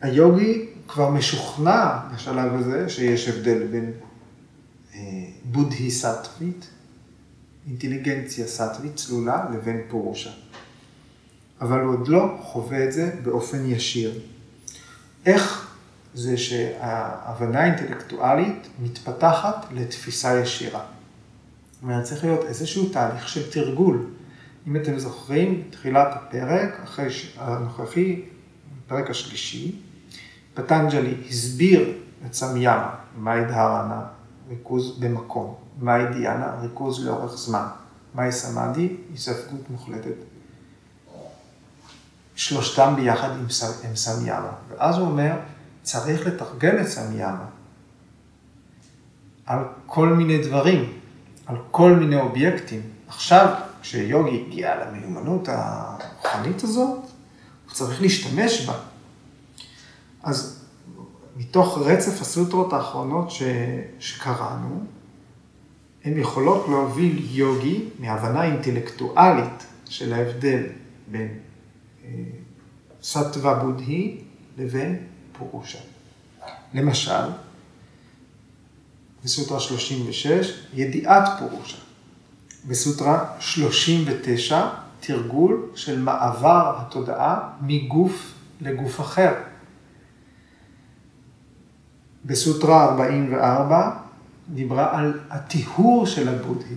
היוגי 0.00 0.66
כבר 0.88 1.10
משוכנע 1.10 1.98
בשלב 2.14 2.54
הזה 2.54 2.88
שיש 2.88 3.28
הבדל 3.28 3.66
בין 3.66 3.92
בודהי 5.50 5.90
סטווית, 5.90 6.68
אינטליגנציה 7.66 8.46
סטווית 8.46 8.96
צלולה, 8.96 9.44
לבין 9.54 9.80
פורושה. 9.88 10.30
אבל 11.60 11.80
הוא 11.80 11.94
עוד 11.94 12.08
לא 12.08 12.38
חווה 12.42 12.84
את 12.84 12.92
זה 12.92 13.10
באופן 13.22 13.70
ישיר. 13.70 14.20
איך 15.26 15.68
זה 16.14 16.36
שההבנה 16.36 17.60
האינטלקטואלית 17.60 18.68
מתפתחת 18.82 19.66
לתפיסה 19.72 20.40
ישירה. 20.40 20.84
זאת 21.72 21.82
אומרת, 21.82 22.04
צריך 22.04 22.24
להיות 22.24 22.44
איזשהו 22.44 22.88
תהליך 22.88 23.28
של 23.28 23.50
תרגול. 23.50 24.06
אם 24.66 24.76
אתם 24.76 24.98
זוכרים, 24.98 25.62
תחילת 25.70 26.08
הפרק, 26.10 26.80
אחרי 26.84 27.08
הנוכחי, 27.36 28.22
הפרק 28.86 29.10
השלישי, 29.10 29.76
פטנג'לי 30.54 31.14
הסביר 31.28 31.92
את 32.26 32.34
סמיאמה, 32.34 32.94
מהי 33.16 33.44
דהרנה, 33.44 34.04
ריכוז 34.48 34.98
במקום, 34.98 35.54
מהי 35.80 36.06
דיאנה, 36.12 36.54
ריכוז 36.60 37.06
לאורך 37.06 37.36
זמן, 37.36 37.66
מהי 38.14 38.32
סמאדי, 38.32 38.96
היספגות 39.10 39.70
מוחלטת. 39.70 40.14
שלושתם 42.34 42.92
ביחד 42.96 43.30
עם, 43.30 43.46
עם 43.88 43.96
סמיאמה. 43.96 44.52
ואז 44.68 44.98
הוא 44.98 45.06
אומר, 45.06 45.36
צריך 45.82 46.26
לתרגל 46.26 46.80
את 46.80 46.86
סמיאמה 46.86 47.44
על 49.46 49.58
כל 49.86 50.08
מיני 50.08 50.42
דברים, 50.42 50.92
על 51.46 51.56
כל 51.70 51.92
מיני 51.92 52.16
אובייקטים. 52.16 52.82
עכשיו, 53.08 53.54
כשיוגי 53.82 54.44
הגיע 54.46 54.84
למיומנות 54.84 55.48
הרוחנית 55.48 56.64
הזאת, 56.64 56.98
הוא 57.64 57.72
צריך 57.72 58.02
להשתמש 58.02 58.66
בה. 58.66 58.74
אז 60.22 60.57
מתוך 61.38 61.78
רצף 61.78 62.20
הסוטרות 62.20 62.72
האחרונות 62.72 63.30
ש... 63.30 63.42
שקראנו, 63.98 64.84
הן 66.04 66.18
יכולות 66.18 66.66
להוביל 66.68 67.26
יוגי 67.30 67.84
מהבנה 67.98 68.44
אינטלקטואלית 68.44 69.66
של 69.88 70.12
ההבדל 70.12 70.62
בין 71.10 71.28
אה, 72.04 72.10
סטווה 73.02 73.54
בודהי 73.54 74.20
לבין 74.58 74.96
פורושה. 75.38 75.78
למשל, 76.74 77.30
בסוטרה 79.24 79.60
36, 79.60 80.52
ידיעת 80.74 81.28
פורושה. 81.38 81.76
בסוטרה 82.68 83.24
39, 83.40 84.68
תרגול 85.00 85.70
של 85.74 86.00
מעבר 86.00 86.74
התודעה 86.76 87.50
מגוף 87.60 88.32
לגוף 88.60 89.00
אחר. 89.00 89.34
בסוטרה 92.28 92.84
44 92.84 93.90
דיברה 94.48 94.98
על 94.98 95.20
הטיהור 95.30 96.06
של 96.06 96.28
הבודהי. 96.28 96.76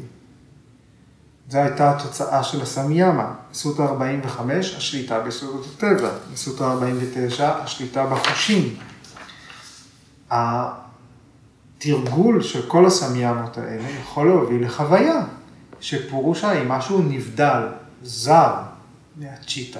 זו 1.50 1.58
הייתה 1.58 1.92
התוצאה 1.92 2.44
של 2.44 2.62
הסמיאמה. 2.62 3.34
בסוטרה 3.52 3.86
45, 3.90 4.76
השליטה 4.76 5.20
בסודות 5.20 5.66
הטבע. 5.76 6.10
בסוטרה 6.34 6.72
49, 6.72 7.50
השליטה 7.64 8.06
בחושים. 8.06 8.76
התרגול 11.80 12.42
של 12.42 12.68
כל 12.68 12.86
הסמיאמות 12.86 13.58
האלה 13.58 13.90
יכול 14.02 14.28
להוביל 14.28 14.66
לחוויה, 14.66 15.26
שפורושה 15.80 16.50
היא 16.50 16.68
משהו 16.68 17.02
נבדל, 17.02 17.68
זר, 18.04 18.54
מהצ'יטה. 19.16 19.80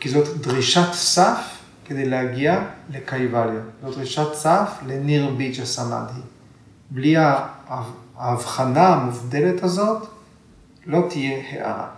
כי 0.00 0.08
זאת 0.08 0.36
דרישת 0.36 0.92
סף 0.92 1.61
כדי 1.84 2.08
להגיע 2.08 2.64
לקייבליה. 2.90 3.60
זאת 3.82 3.96
דרישת 3.96 4.34
סף 4.34 4.70
לניר 4.86 5.30
ביצ'ה 5.30 5.66
סמאדי. 5.66 6.20
בלי 6.90 7.14
ההבחנה 8.16 8.88
המובדלת 8.88 9.62
הזאת, 9.62 10.08
לא 10.86 11.06
תהיה 11.10 11.38
הערה. 11.50 11.88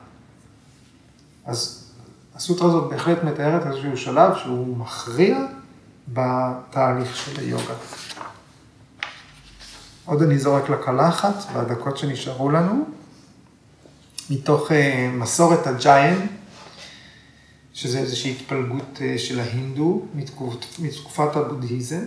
אז 1.45 1.91
הסוטרה 2.35 2.69
הזאת 2.69 2.91
בהחלט 2.91 3.25
מתארת 3.25 3.67
איזשהו 3.67 3.97
שלב 3.97 4.35
שהוא 4.37 4.77
מכריע 4.77 5.39
בתהליך 6.09 7.17
של 7.17 7.41
היוגה. 7.41 7.75
עוד 10.05 10.23
אני 10.23 10.39
זורק 10.39 10.69
לקלחת 10.69 11.35
בדקות 11.55 11.99
שנשארו 11.99 12.51
לנו, 12.51 12.85
מתוך 14.31 14.71
uh, 14.71 14.75
מסורת 15.13 15.67
הג'יין, 15.67 16.27
שזה 17.75 17.99
איזושהי 17.99 18.33
התפלגות 18.33 18.97
uh, 18.99 19.19
של 19.19 19.41
ההינדו 19.41 20.03
מתקופ, 20.15 20.55
מתקופת 20.79 21.37
הבודהיזם. 21.37 22.07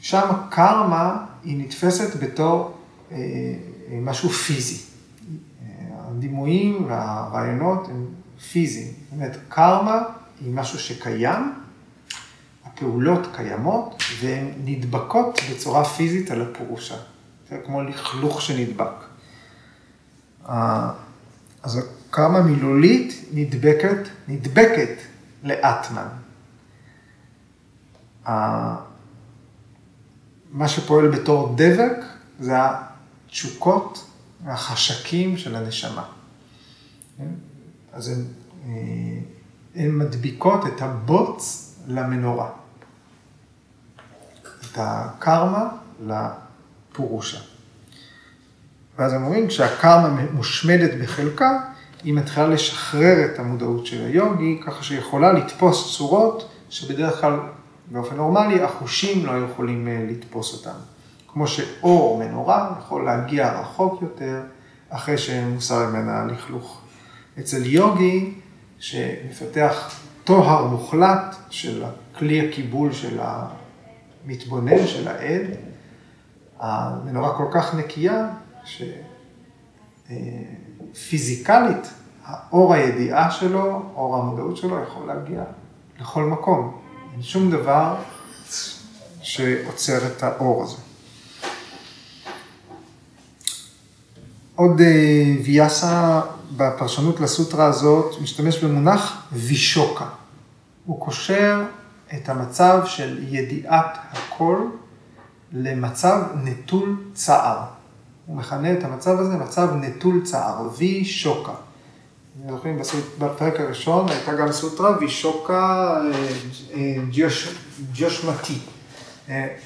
שם 0.00 0.30
הקרמה 0.30 1.26
היא 1.44 1.64
נתפסת 1.64 2.22
בתור 2.22 2.78
uh, 3.10 3.12
משהו 3.90 4.28
פיזי. 4.28 4.92
הדימויים 5.92 6.84
והרעיונות 6.88 7.88
הם 7.88 8.06
פיזיים. 8.52 8.86
זאת 8.86 9.12
אומרת, 9.12 9.36
קרמה 9.48 10.02
היא 10.40 10.54
משהו 10.54 10.78
שקיים, 10.78 11.52
הפעולות 12.64 13.26
קיימות 13.36 14.02
והן 14.20 14.50
נדבקות 14.64 15.40
בצורה 15.50 15.84
פיזית 15.84 16.30
על 16.30 16.42
הפורושה. 16.42 16.96
זה 17.50 17.58
כמו 17.66 17.82
לכלוך 17.82 18.42
שנדבק. 18.42 19.04
אז 21.62 21.80
הקרמה 22.12 22.42
מילולית 22.42 23.24
נדבקת, 23.32 24.08
נדבקת 24.28 24.98
לאטמן. 25.42 26.08
מה 30.52 30.68
שפועל 30.68 31.08
בתור 31.08 31.54
דבק 31.56 31.96
זה 32.40 32.52
התשוקות 32.56 34.06
והחשקים 34.44 35.36
של 35.36 35.56
הנשמה. 35.56 36.04
אז 37.92 38.08
הן, 38.08 38.24
אה, 38.66 38.70
הן 39.74 39.98
מדביקות 39.98 40.66
את 40.66 40.82
הבוץ 40.82 41.74
למנורה. 41.86 42.50
את 44.42 44.76
הקרמה 44.76 45.68
לפורושה. 46.06 47.40
ואז 48.98 49.14
אומרים, 49.14 49.48
כשהקרמה 49.48 50.08
מושמדת 50.32 51.02
בחלקה, 51.02 51.71
היא 52.04 52.14
מתחילה 52.14 52.46
לשחרר 52.46 53.24
את 53.24 53.38
המודעות 53.38 53.86
של 53.86 54.04
היוגי, 54.04 54.60
ככה 54.66 54.82
שהיא 54.82 54.98
יכולה 54.98 55.32
לתפוס 55.32 55.96
צורות 55.96 56.48
שבדרך 56.70 57.20
כלל, 57.20 57.38
באופן 57.90 58.16
נורמלי, 58.16 58.62
החושים 58.62 59.26
לא 59.26 59.32
יכולים 59.44 59.88
אה, 59.88 60.06
לתפוס 60.10 60.54
אותן. 60.54 60.78
כמו 61.28 61.46
שאור 61.46 62.24
מנורה 62.24 62.74
יכול 62.78 63.04
להגיע 63.04 63.60
רחוק 63.60 64.02
יותר 64.02 64.40
אחרי 64.88 65.18
שמוסר 65.18 65.88
ממנה 65.88 66.24
לכלוך. 66.24 66.80
אצל 67.38 67.66
יוגי, 67.66 68.34
שמפתח 68.78 70.00
טוהר 70.24 70.66
מוחלט 70.66 71.36
של 71.50 71.84
כלי 72.18 72.48
הקיבול 72.48 72.92
של 72.92 73.18
המתבונן, 73.20 74.86
של 74.86 75.08
העד, 75.08 75.46
המנורה 76.58 77.36
כל 77.36 77.46
כך 77.52 77.74
נקייה, 77.74 78.28
שפיזיקלית, 80.94 81.90
האור 82.24 82.74
הידיעה 82.74 83.30
שלו, 83.30 83.82
אור 83.94 84.16
המודעות 84.16 84.56
שלו, 84.56 84.82
יכול 84.82 85.06
להגיע 85.06 85.42
לכל 86.00 86.24
מקום. 86.24 86.78
אין 87.12 87.22
שום 87.22 87.50
דבר 87.50 87.96
שעוצר 89.22 90.06
את 90.06 90.22
האור 90.22 90.62
הזה. 90.62 90.76
עוד 94.56 94.80
אה, 94.80 95.34
ויאסה 95.44 96.20
בפרשנות 96.56 97.20
לסוטרה 97.20 97.66
הזאת 97.66 98.20
משתמש 98.22 98.64
במונח 98.64 99.26
וישוקה. 99.32 100.06
הוא 100.86 101.00
קושר 101.00 101.62
את 102.14 102.28
המצב 102.28 102.82
של 102.86 103.24
ידיעת 103.28 103.98
הכל 104.12 104.58
למצב 105.52 106.22
נטול 106.44 106.96
צער. 107.14 107.64
הוא 108.26 108.36
מכנה 108.36 108.72
את 108.72 108.84
המצב 108.84 109.20
הזה 109.20 109.36
מצב 109.36 109.68
נטול 109.74 110.24
צער, 110.24 110.68
וישוקה. 110.78 111.52
זוכרים, 112.48 112.78
בפרק 113.18 113.60
הראשון 113.60 114.08
הייתה 114.08 114.34
גם 114.34 114.52
סוטרה 114.52 114.98
וישוקה 115.00 115.96
אה, 116.04 116.28
אה, 116.74 116.96
ג'יושמתי, 117.92 118.58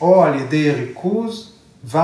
או 0.00 0.24
על 0.24 0.34
ידי 0.34 0.70
ריכוז 0.70 1.52
ו... 1.84 1.98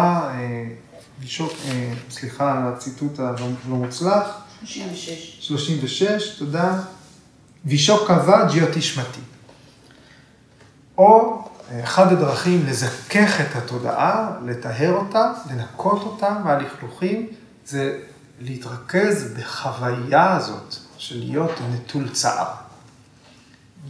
גישות, 1.23 1.53
אה, 1.69 1.93
סליחה 2.11 2.59
על 2.59 2.73
הציטוט 2.73 3.19
הלא 3.19 3.47
מוצלח. 3.67 4.43
36. 4.65 5.37
36, 5.41 6.39
תודה. 6.39 6.81
וישוק 7.65 8.09
קבע 8.09 8.49
ג'יוטישמתי. 8.53 9.21
או 10.99 11.45
אחד 11.71 12.13
הדרכים 12.13 12.67
לזכך 12.67 13.41
את 13.41 13.57
התודעה, 13.57 14.31
לטהר 14.45 14.93
אותה, 14.93 15.33
לנקות 15.51 16.03
אותה 16.03 16.39
מהלכלוכים, 16.45 17.29
זה 17.67 18.01
להתרכז 18.41 19.35
בחוויה 19.37 20.37
הזאת 20.37 20.75
של 20.99 21.19
להיות 21.19 21.51
נטול 21.71 22.09
צער. 22.09 22.55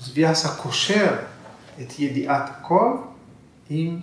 זביאסה 0.01 0.49
קושר 0.49 1.17
את 1.81 1.99
ידיעת 1.99 2.51
הכל 2.51 2.97
עם 3.69 4.01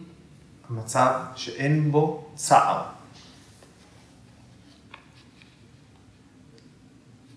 המצב 0.70 1.14
שאין 1.36 1.92
בו 1.92 2.26
צער. 2.36 2.84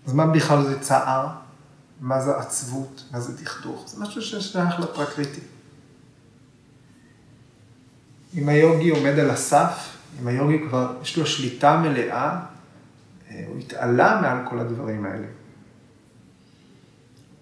אז 0.07 0.13
מה 0.13 0.27
בכלל 0.27 0.63
זה 0.63 0.79
צער? 0.79 1.27
מה 1.99 2.21
זה 2.21 2.37
עצבות? 2.37 3.03
מה 3.11 3.19
זה 3.19 3.43
דכדוך? 3.43 3.83
זה 3.87 4.03
משהו 4.03 4.21
ששייך 4.21 4.79
לפרקריטי. 4.79 5.41
אם 8.35 8.49
היוגי 8.49 8.89
עומד 8.89 9.19
על 9.19 9.29
הסף, 9.29 9.97
אם 10.21 10.27
היוגי 10.27 10.59
כבר 10.67 10.97
יש 11.01 11.17
לו 11.17 11.25
שליטה 11.25 11.77
מלאה, 11.77 12.39
אה, 13.29 13.43
הוא 13.47 13.59
התעלה 13.59 14.21
מעל 14.21 14.49
כל 14.49 14.59
הדברים 14.59 15.05
האלה. 15.05 15.27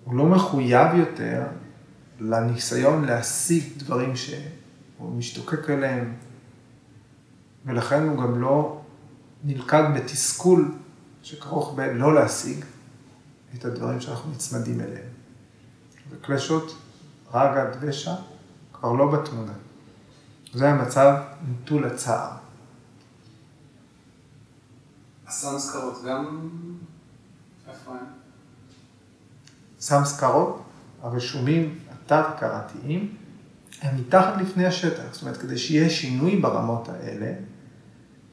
הוא 0.04 0.16
לא 0.16 0.26
מחויב 0.26 0.96
יותר 0.96 1.44
לניסיון 2.20 3.06
להשיג 3.06 3.64
דברים 3.78 4.16
שהוא 4.16 5.16
משתוקק 5.18 5.70
אליהם, 5.70 6.14
ולכן 7.66 8.04
הוא 8.04 8.24
גם 8.24 8.42
לא 8.42 8.82
נלכד 9.44 9.84
בתסכול 9.96 10.72
שכרוך 11.24 11.74
בלא 11.76 12.16
להשיג 12.16 12.66
את 13.58 13.66
הדברים 13.66 14.02
שאנחנו 14.02 14.32
נצמדים 14.32 14.82
אליהם. 14.82 15.10
וקלשות, 16.10 16.78
רגע, 17.34 17.66
דבשה, 17.66 18.16
כבר 18.74 18.94
לא 18.94 19.12
בתמונה. 19.12 19.54
זה 20.54 20.70
המצב 20.70 21.16
נטול 21.48 21.86
הצער. 21.86 22.30
הסמסקרות 25.28 26.04
גם... 26.08 26.50
איפה 27.70 27.92
הם? 27.92 28.06
סמסקרות, 29.80 30.64
הרשומים 31.02 31.80
התת-הכרתיים, 31.92 33.16
הם 33.82 33.98
מתחת 33.98 34.42
לפני 34.42 34.66
השטח. 34.66 35.04
זאת 35.12 35.22
אומרת, 35.22 35.38
כדי 35.38 35.58
שיהיה 35.58 35.90
שינוי 35.90 36.36
ברמות 36.36 36.90
האלה, 36.90 37.34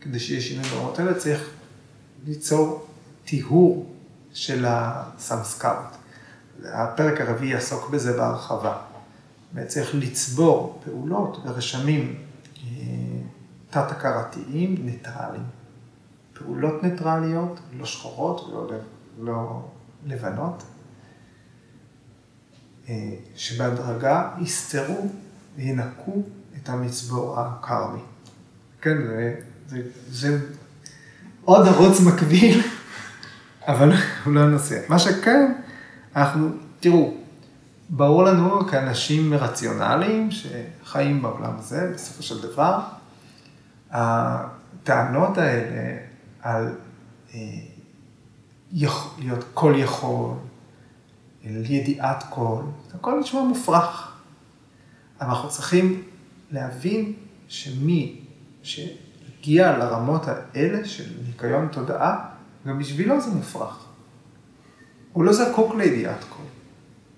כדי 0.01 0.21
שיהיה 0.21 0.41
שינוי 0.41 0.64
ברמות 0.69 0.99
האלה, 0.99 1.14
צריך 1.14 1.51
ליצור 2.27 2.87
טיהור 3.25 3.95
של 4.33 4.64
הסמסקרות. 4.69 5.97
הפרק 6.64 7.21
הרביעי 7.21 7.53
יעסוק 7.53 7.91
בזה 7.91 8.16
בהרחבה. 8.16 8.83
צריך 9.66 9.94
לצבור 9.94 10.80
פעולות 10.84 11.38
ורשמים 11.44 12.14
אה, 12.57 12.62
תת-הכרתיים 13.70 14.76
ניטרליים. 14.84 15.44
פעולות 16.32 16.82
ניטרליות, 16.82 17.61
לא 17.78 17.86
שחורות 17.86 18.40
ולא 18.40 18.78
לא 19.18 19.68
לבנות, 20.07 20.62
אה, 22.88 23.14
שבהדרגה 23.36 24.30
יסתרו 24.40 25.09
וינקו 25.57 26.22
את 26.57 26.68
המצבור 26.68 27.40
הכרמי. 27.40 28.01
כן, 28.80 28.96
זה, 29.07 29.40
זה, 29.66 29.82
זה 30.09 30.38
עוד 31.44 31.66
ערוץ 31.66 32.01
מקביל, 32.01 32.62
אבל 33.68 33.92
הוא 34.24 34.34
לא 34.34 34.51
נושא. 34.51 34.80
מה 34.88 34.99
שכן, 34.99 35.53
אנחנו, 36.16 36.49
תראו, 36.80 37.14
ברור 37.91 38.24
לנו 38.24 38.66
כאנשים 38.66 39.34
רציונליים 39.34 40.28
שחיים 40.30 41.22
בעולם 41.22 41.53
הזה, 41.59 41.91
בסופו 41.95 42.22
של 42.22 42.43
דבר, 42.43 42.80
הטענות 43.91 45.39
האלה 45.39 45.99
על 46.43 46.74
אה, 47.34 47.41
להיות 49.18 49.45
כל 49.55 49.74
יכול, 49.76 50.34
ידיעת 51.45 52.24
כל, 52.30 52.62
הכל 52.95 53.20
נשמע 53.20 53.43
מופרך. 53.43 54.12
אבל 55.20 55.28
אנחנו 55.30 55.49
צריכים 55.49 56.03
להבין 56.51 57.12
שמי 57.49 58.20
ש... 58.62 58.80
הגיע 59.39 59.78
לרמות 59.78 60.22
האלה 60.28 60.89
של 60.89 61.05
ניקיון 61.26 61.68
תודעה, 61.72 62.28
גם 62.66 62.78
בשבילו 62.78 63.20
זה 63.20 63.30
מופרך. 63.30 63.86
הוא 65.12 65.24
לא 65.24 65.32
זקוק 65.32 65.74
לידיעת 65.74 66.24
כל. 66.28 66.43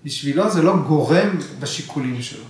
בשבילו 0.03 0.49
זה 0.51 0.61
לא 0.61 0.75
גורם 0.87 1.37
בשיקולים 1.59 2.21
שלו. 2.21 2.43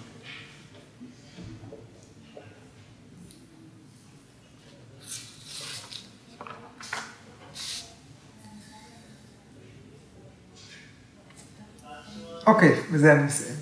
אוקיי, 12.48 12.76
בזה 12.92 13.14
אני 13.14 13.24
מסיים. 13.24 13.56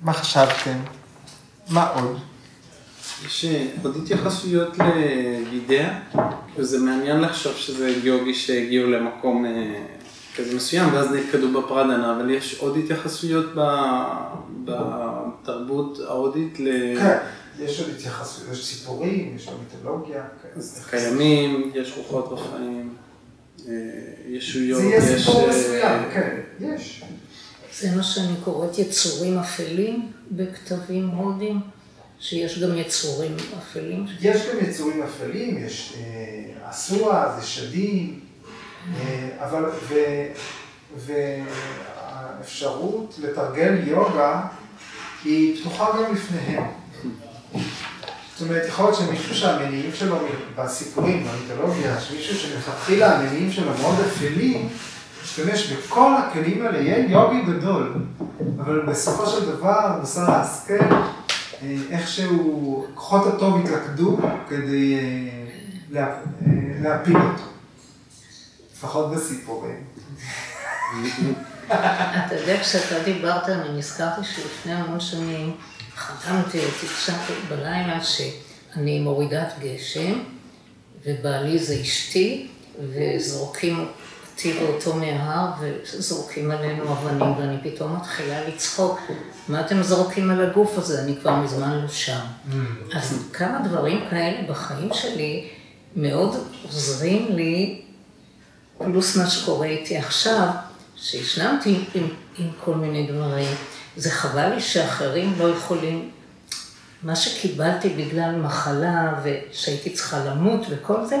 מה 0.00 0.12
חשבתם? 0.12 0.78
מה 1.70 1.88
עוד? 1.88 2.18
יש 3.26 3.44
אה, 3.44 3.66
עוד 3.82 3.96
התייחסויות 4.02 4.76
לידיה, 5.50 6.00
וזה 6.56 6.78
מעניין 6.78 7.20
לחשוב 7.20 7.56
שזה 7.56 7.98
גיאוגי 8.02 8.34
שהגיעו 8.34 8.90
למקום 8.90 9.46
אה, 9.46 9.86
כזה 10.38 10.56
מסוים, 10.56 10.94
ואז 10.94 11.06
נתקדו 11.12 11.62
בפרדנה, 11.62 12.16
אבל 12.16 12.30
יש 12.30 12.58
עוד 12.58 12.76
התייחסויות 12.76 13.46
בתרבות 14.64 15.98
ההודית 16.06 16.60
ל... 16.60 16.96
כן, 16.98 17.18
יש 17.58 17.80
עוד 17.80 17.90
התייחסויות, 17.96 18.52
יש 18.52 18.66
סיפורים, 18.66 19.32
יש 19.36 19.48
עוד 19.48 19.56
מיתולוגיה. 19.64 20.24
כן, 20.42 20.60
קיימים, 20.90 21.72
יש 21.74 21.94
רוחות 21.96 22.32
בחיים, 22.32 22.94
אה, 23.68 23.72
ישויות, 24.28 24.82
יש... 24.82 25.02
זה 25.02 25.10
יהיה 25.10 25.18
סיפור 25.18 25.48
מסוים, 25.48 26.02
כן, 26.14 26.40
יש. 26.60 27.04
זה 27.80 27.96
מה 27.96 28.02
שאני 28.02 28.34
קוראת 28.44 28.78
יצורים 28.78 29.38
אפלים 29.38 30.12
בכתבים 30.30 31.08
הודים. 31.08 31.60
שיש 32.20 32.58
גם 32.58 32.78
יצורים 32.78 33.36
אפלים? 33.58 34.06
יש 34.20 34.46
גם 34.46 34.68
יצורים 34.68 35.02
אפלים, 35.02 35.58
יש 35.66 35.94
אה, 35.96 36.70
אסורה, 36.70 37.36
זה 37.40 37.46
שדים, 37.46 38.20
אה, 38.20 38.27
אבל, 39.38 39.64
ו, 39.88 39.94
והאפשרות 40.96 43.18
לתרגל 43.22 43.74
יוגה 43.86 44.42
היא 45.24 45.60
פתוחה 45.60 45.86
גם 45.92 46.14
לפניהם. 46.14 46.64
זאת 48.36 48.48
אומרת, 48.48 48.68
יכול 48.68 48.84
להיות 48.84 48.98
שמישהו 48.98 49.34
שהמניעים 49.34 49.90
שלו 49.94 50.16
בסיפורים, 50.56 51.26
במיתולוגיה, 51.26 52.00
שמישהו 52.00 52.36
שמלכתחילה 52.36 53.16
המניעים 53.16 53.52
שלו 53.52 53.72
מאוד 53.82 53.96
אפלים, 54.00 54.68
משתמש 55.22 55.72
בכל 55.72 56.10
הכלים 56.16 56.66
האלה, 56.66 56.78
יהיה 56.78 57.10
יוגי 57.10 57.42
גדול. 57.42 57.94
אבל 58.58 58.80
בסופו 58.80 59.26
של 59.26 59.52
דבר, 59.52 59.96
מוסר 60.00 60.30
ההשכל, 60.30 60.74
אה, 61.62 61.76
איכשהו 61.90 62.86
כוחות 62.94 63.26
הטוב 63.26 63.64
התלכדו 63.64 64.18
כדי 64.48 64.98
אה, 65.96 66.00
אה, 66.00 66.06
להפיל 66.80 67.16
אותו. 67.16 67.57
לפחות 68.78 69.10
בסיפורים. 69.10 69.84
אתה 72.26 72.34
יודע, 72.40 72.60
כשאתה 72.60 73.02
דיברת, 73.04 73.48
אני 73.48 73.78
נזכרתי 73.78 74.20
שלפני 74.24 74.72
המון 74.72 75.00
שנים 75.00 75.56
חתמתי, 75.96 76.58
תקשרתי 76.80 77.32
בלילה, 77.48 77.98
אני 78.76 79.00
מורידת 79.00 79.52
גשם, 79.60 80.12
ובעלי 81.06 81.58
זה 81.58 81.80
אשתי, 81.82 82.48
וזורקים 82.92 83.88
אותי 84.32 84.58
ואותו 84.58 84.94
מההר, 84.94 85.50
וזורקים 85.60 86.50
עלינו 86.50 86.92
אבנים, 86.92 87.38
ואני 87.38 87.56
פתאום 87.62 87.96
מתחילה 87.96 88.48
לצחוק. 88.48 89.00
מה 89.48 89.60
אתם 89.60 89.82
זורקים 89.82 90.30
על 90.30 90.50
הגוף 90.50 90.78
הזה? 90.78 91.02
אני 91.02 91.16
כבר 91.20 91.36
מזמן 91.36 91.80
לא 91.82 91.88
שם. 91.88 92.20
אז 92.94 93.28
כמה 93.32 93.58
דברים 93.64 94.04
כאלה 94.10 94.48
בחיים 94.48 94.90
שלי 94.92 95.48
מאוד 95.96 96.36
עוזרים 96.62 97.26
לי, 97.36 97.82
פלוס 98.78 99.16
מה 99.16 99.30
שקורה 99.30 99.66
איתי 99.66 99.96
עכשיו, 99.96 100.48
שהשלמתי 100.96 101.70
עם, 101.70 101.84
עם, 101.94 102.08
עם 102.38 102.50
כל 102.64 102.74
מיני 102.74 103.06
דברים. 103.06 103.54
זה 103.96 104.10
חבל 104.10 104.54
לי 104.54 104.60
שאחרים 104.60 105.34
לא 105.38 105.48
יכולים, 105.48 106.10
מה 107.02 107.16
שקיבלתי 107.16 107.88
בגלל 107.88 108.36
מחלה 108.36 109.12
ושהייתי 109.22 109.90
צריכה 109.90 110.24
למות 110.24 110.66
וכל 110.70 111.06
זה, 111.06 111.16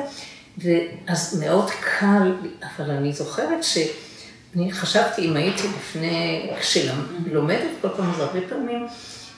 ואז 0.58 1.40
מאוד 1.40 1.70
קל, 1.70 2.34
אבל 2.62 2.90
אני 2.90 3.12
זוכרת 3.12 3.64
שאני 3.64 4.72
חשבתי, 4.72 5.22
אם 5.22 5.36
הייתי 5.36 5.62
לפני, 5.78 6.50
כשלומדת 6.60 7.70
כל 7.80 7.88
פעם, 7.96 8.12
זה 8.16 8.22
הרבה 8.22 8.40
פעמים, 8.48 8.86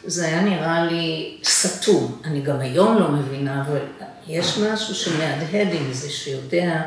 זה 0.05 0.27
היה 0.27 0.43
נראה 0.43 0.85
לי 0.85 1.39
סתום. 1.45 2.21
אני 2.25 2.41
גם 2.41 2.61
היום 2.61 2.99
לא 2.99 3.09
מבינה, 3.09 3.65
אבל 3.67 3.81
יש 4.29 4.59
משהו 4.59 4.95
שמהדהד 4.95 5.69
עם 5.73 5.93
זה, 5.93 6.11
שיודע, 6.11 6.83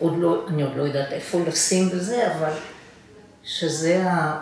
עוד 0.00 0.12
לא, 0.18 0.46
אני 0.48 0.62
עוד 0.62 0.72
לא 0.76 0.82
יודעת 0.82 1.12
איפה 1.12 1.40
לשים 1.46 1.88
בזה, 1.88 2.34
אבל 2.34 2.52
שזה 3.44 4.10
ה... 4.10 4.40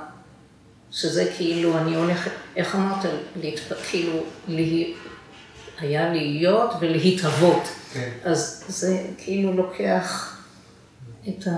שזה 0.90 1.32
כאילו, 1.36 1.78
אני 1.78 1.94
הולכת, 1.94 2.30
איך 2.56 2.74
אמרת, 2.74 3.06
להתפ... 3.36 3.72
כאילו, 3.90 4.24
לה... 4.48 4.62
היה 5.80 6.12
להיות 6.12 6.70
ולהתהוות. 6.80 7.62
כן. 7.92 8.10
אז 8.24 8.64
זה 8.68 9.06
כאילו 9.18 9.52
לוקח 9.52 10.38
את 11.28 11.46
ה... 11.46 11.50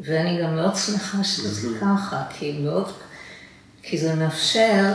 ואני 0.00 0.42
גם 0.42 0.54
מאוד 0.54 0.76
שמחה 0.76 1.24
שזה 1.24 1.78
ככה, 1.80 2.22
כי 2.30 2.52
מאוד, 2.52 2.92
כי 3.82 3.98
זה 3.98 4.14
מאפשר 4.14 4.94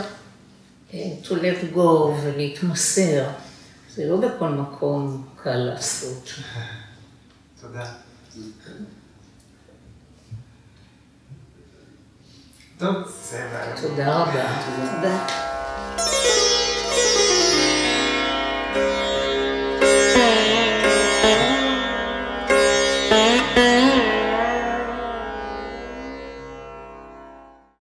uh, 0.90 0.94
to 1.24 1.30
let 1.30 1.74
go 1.74 1.78
ולהתמסר. 2.22 3.24
זה 3.94 4.08
לא 4.08 4.16
בכל 4.16 4.48
מקום 4.48 5.26
קל 5.42 5.56
לעשות. 5.56 6.28
תודה. 7.60 7.84
טוב, 12.78 12.94
זה... 13.30 13.74
תודה 13.82 14.22
רבה. 14.22 14.62
תודה. 14.96 15.26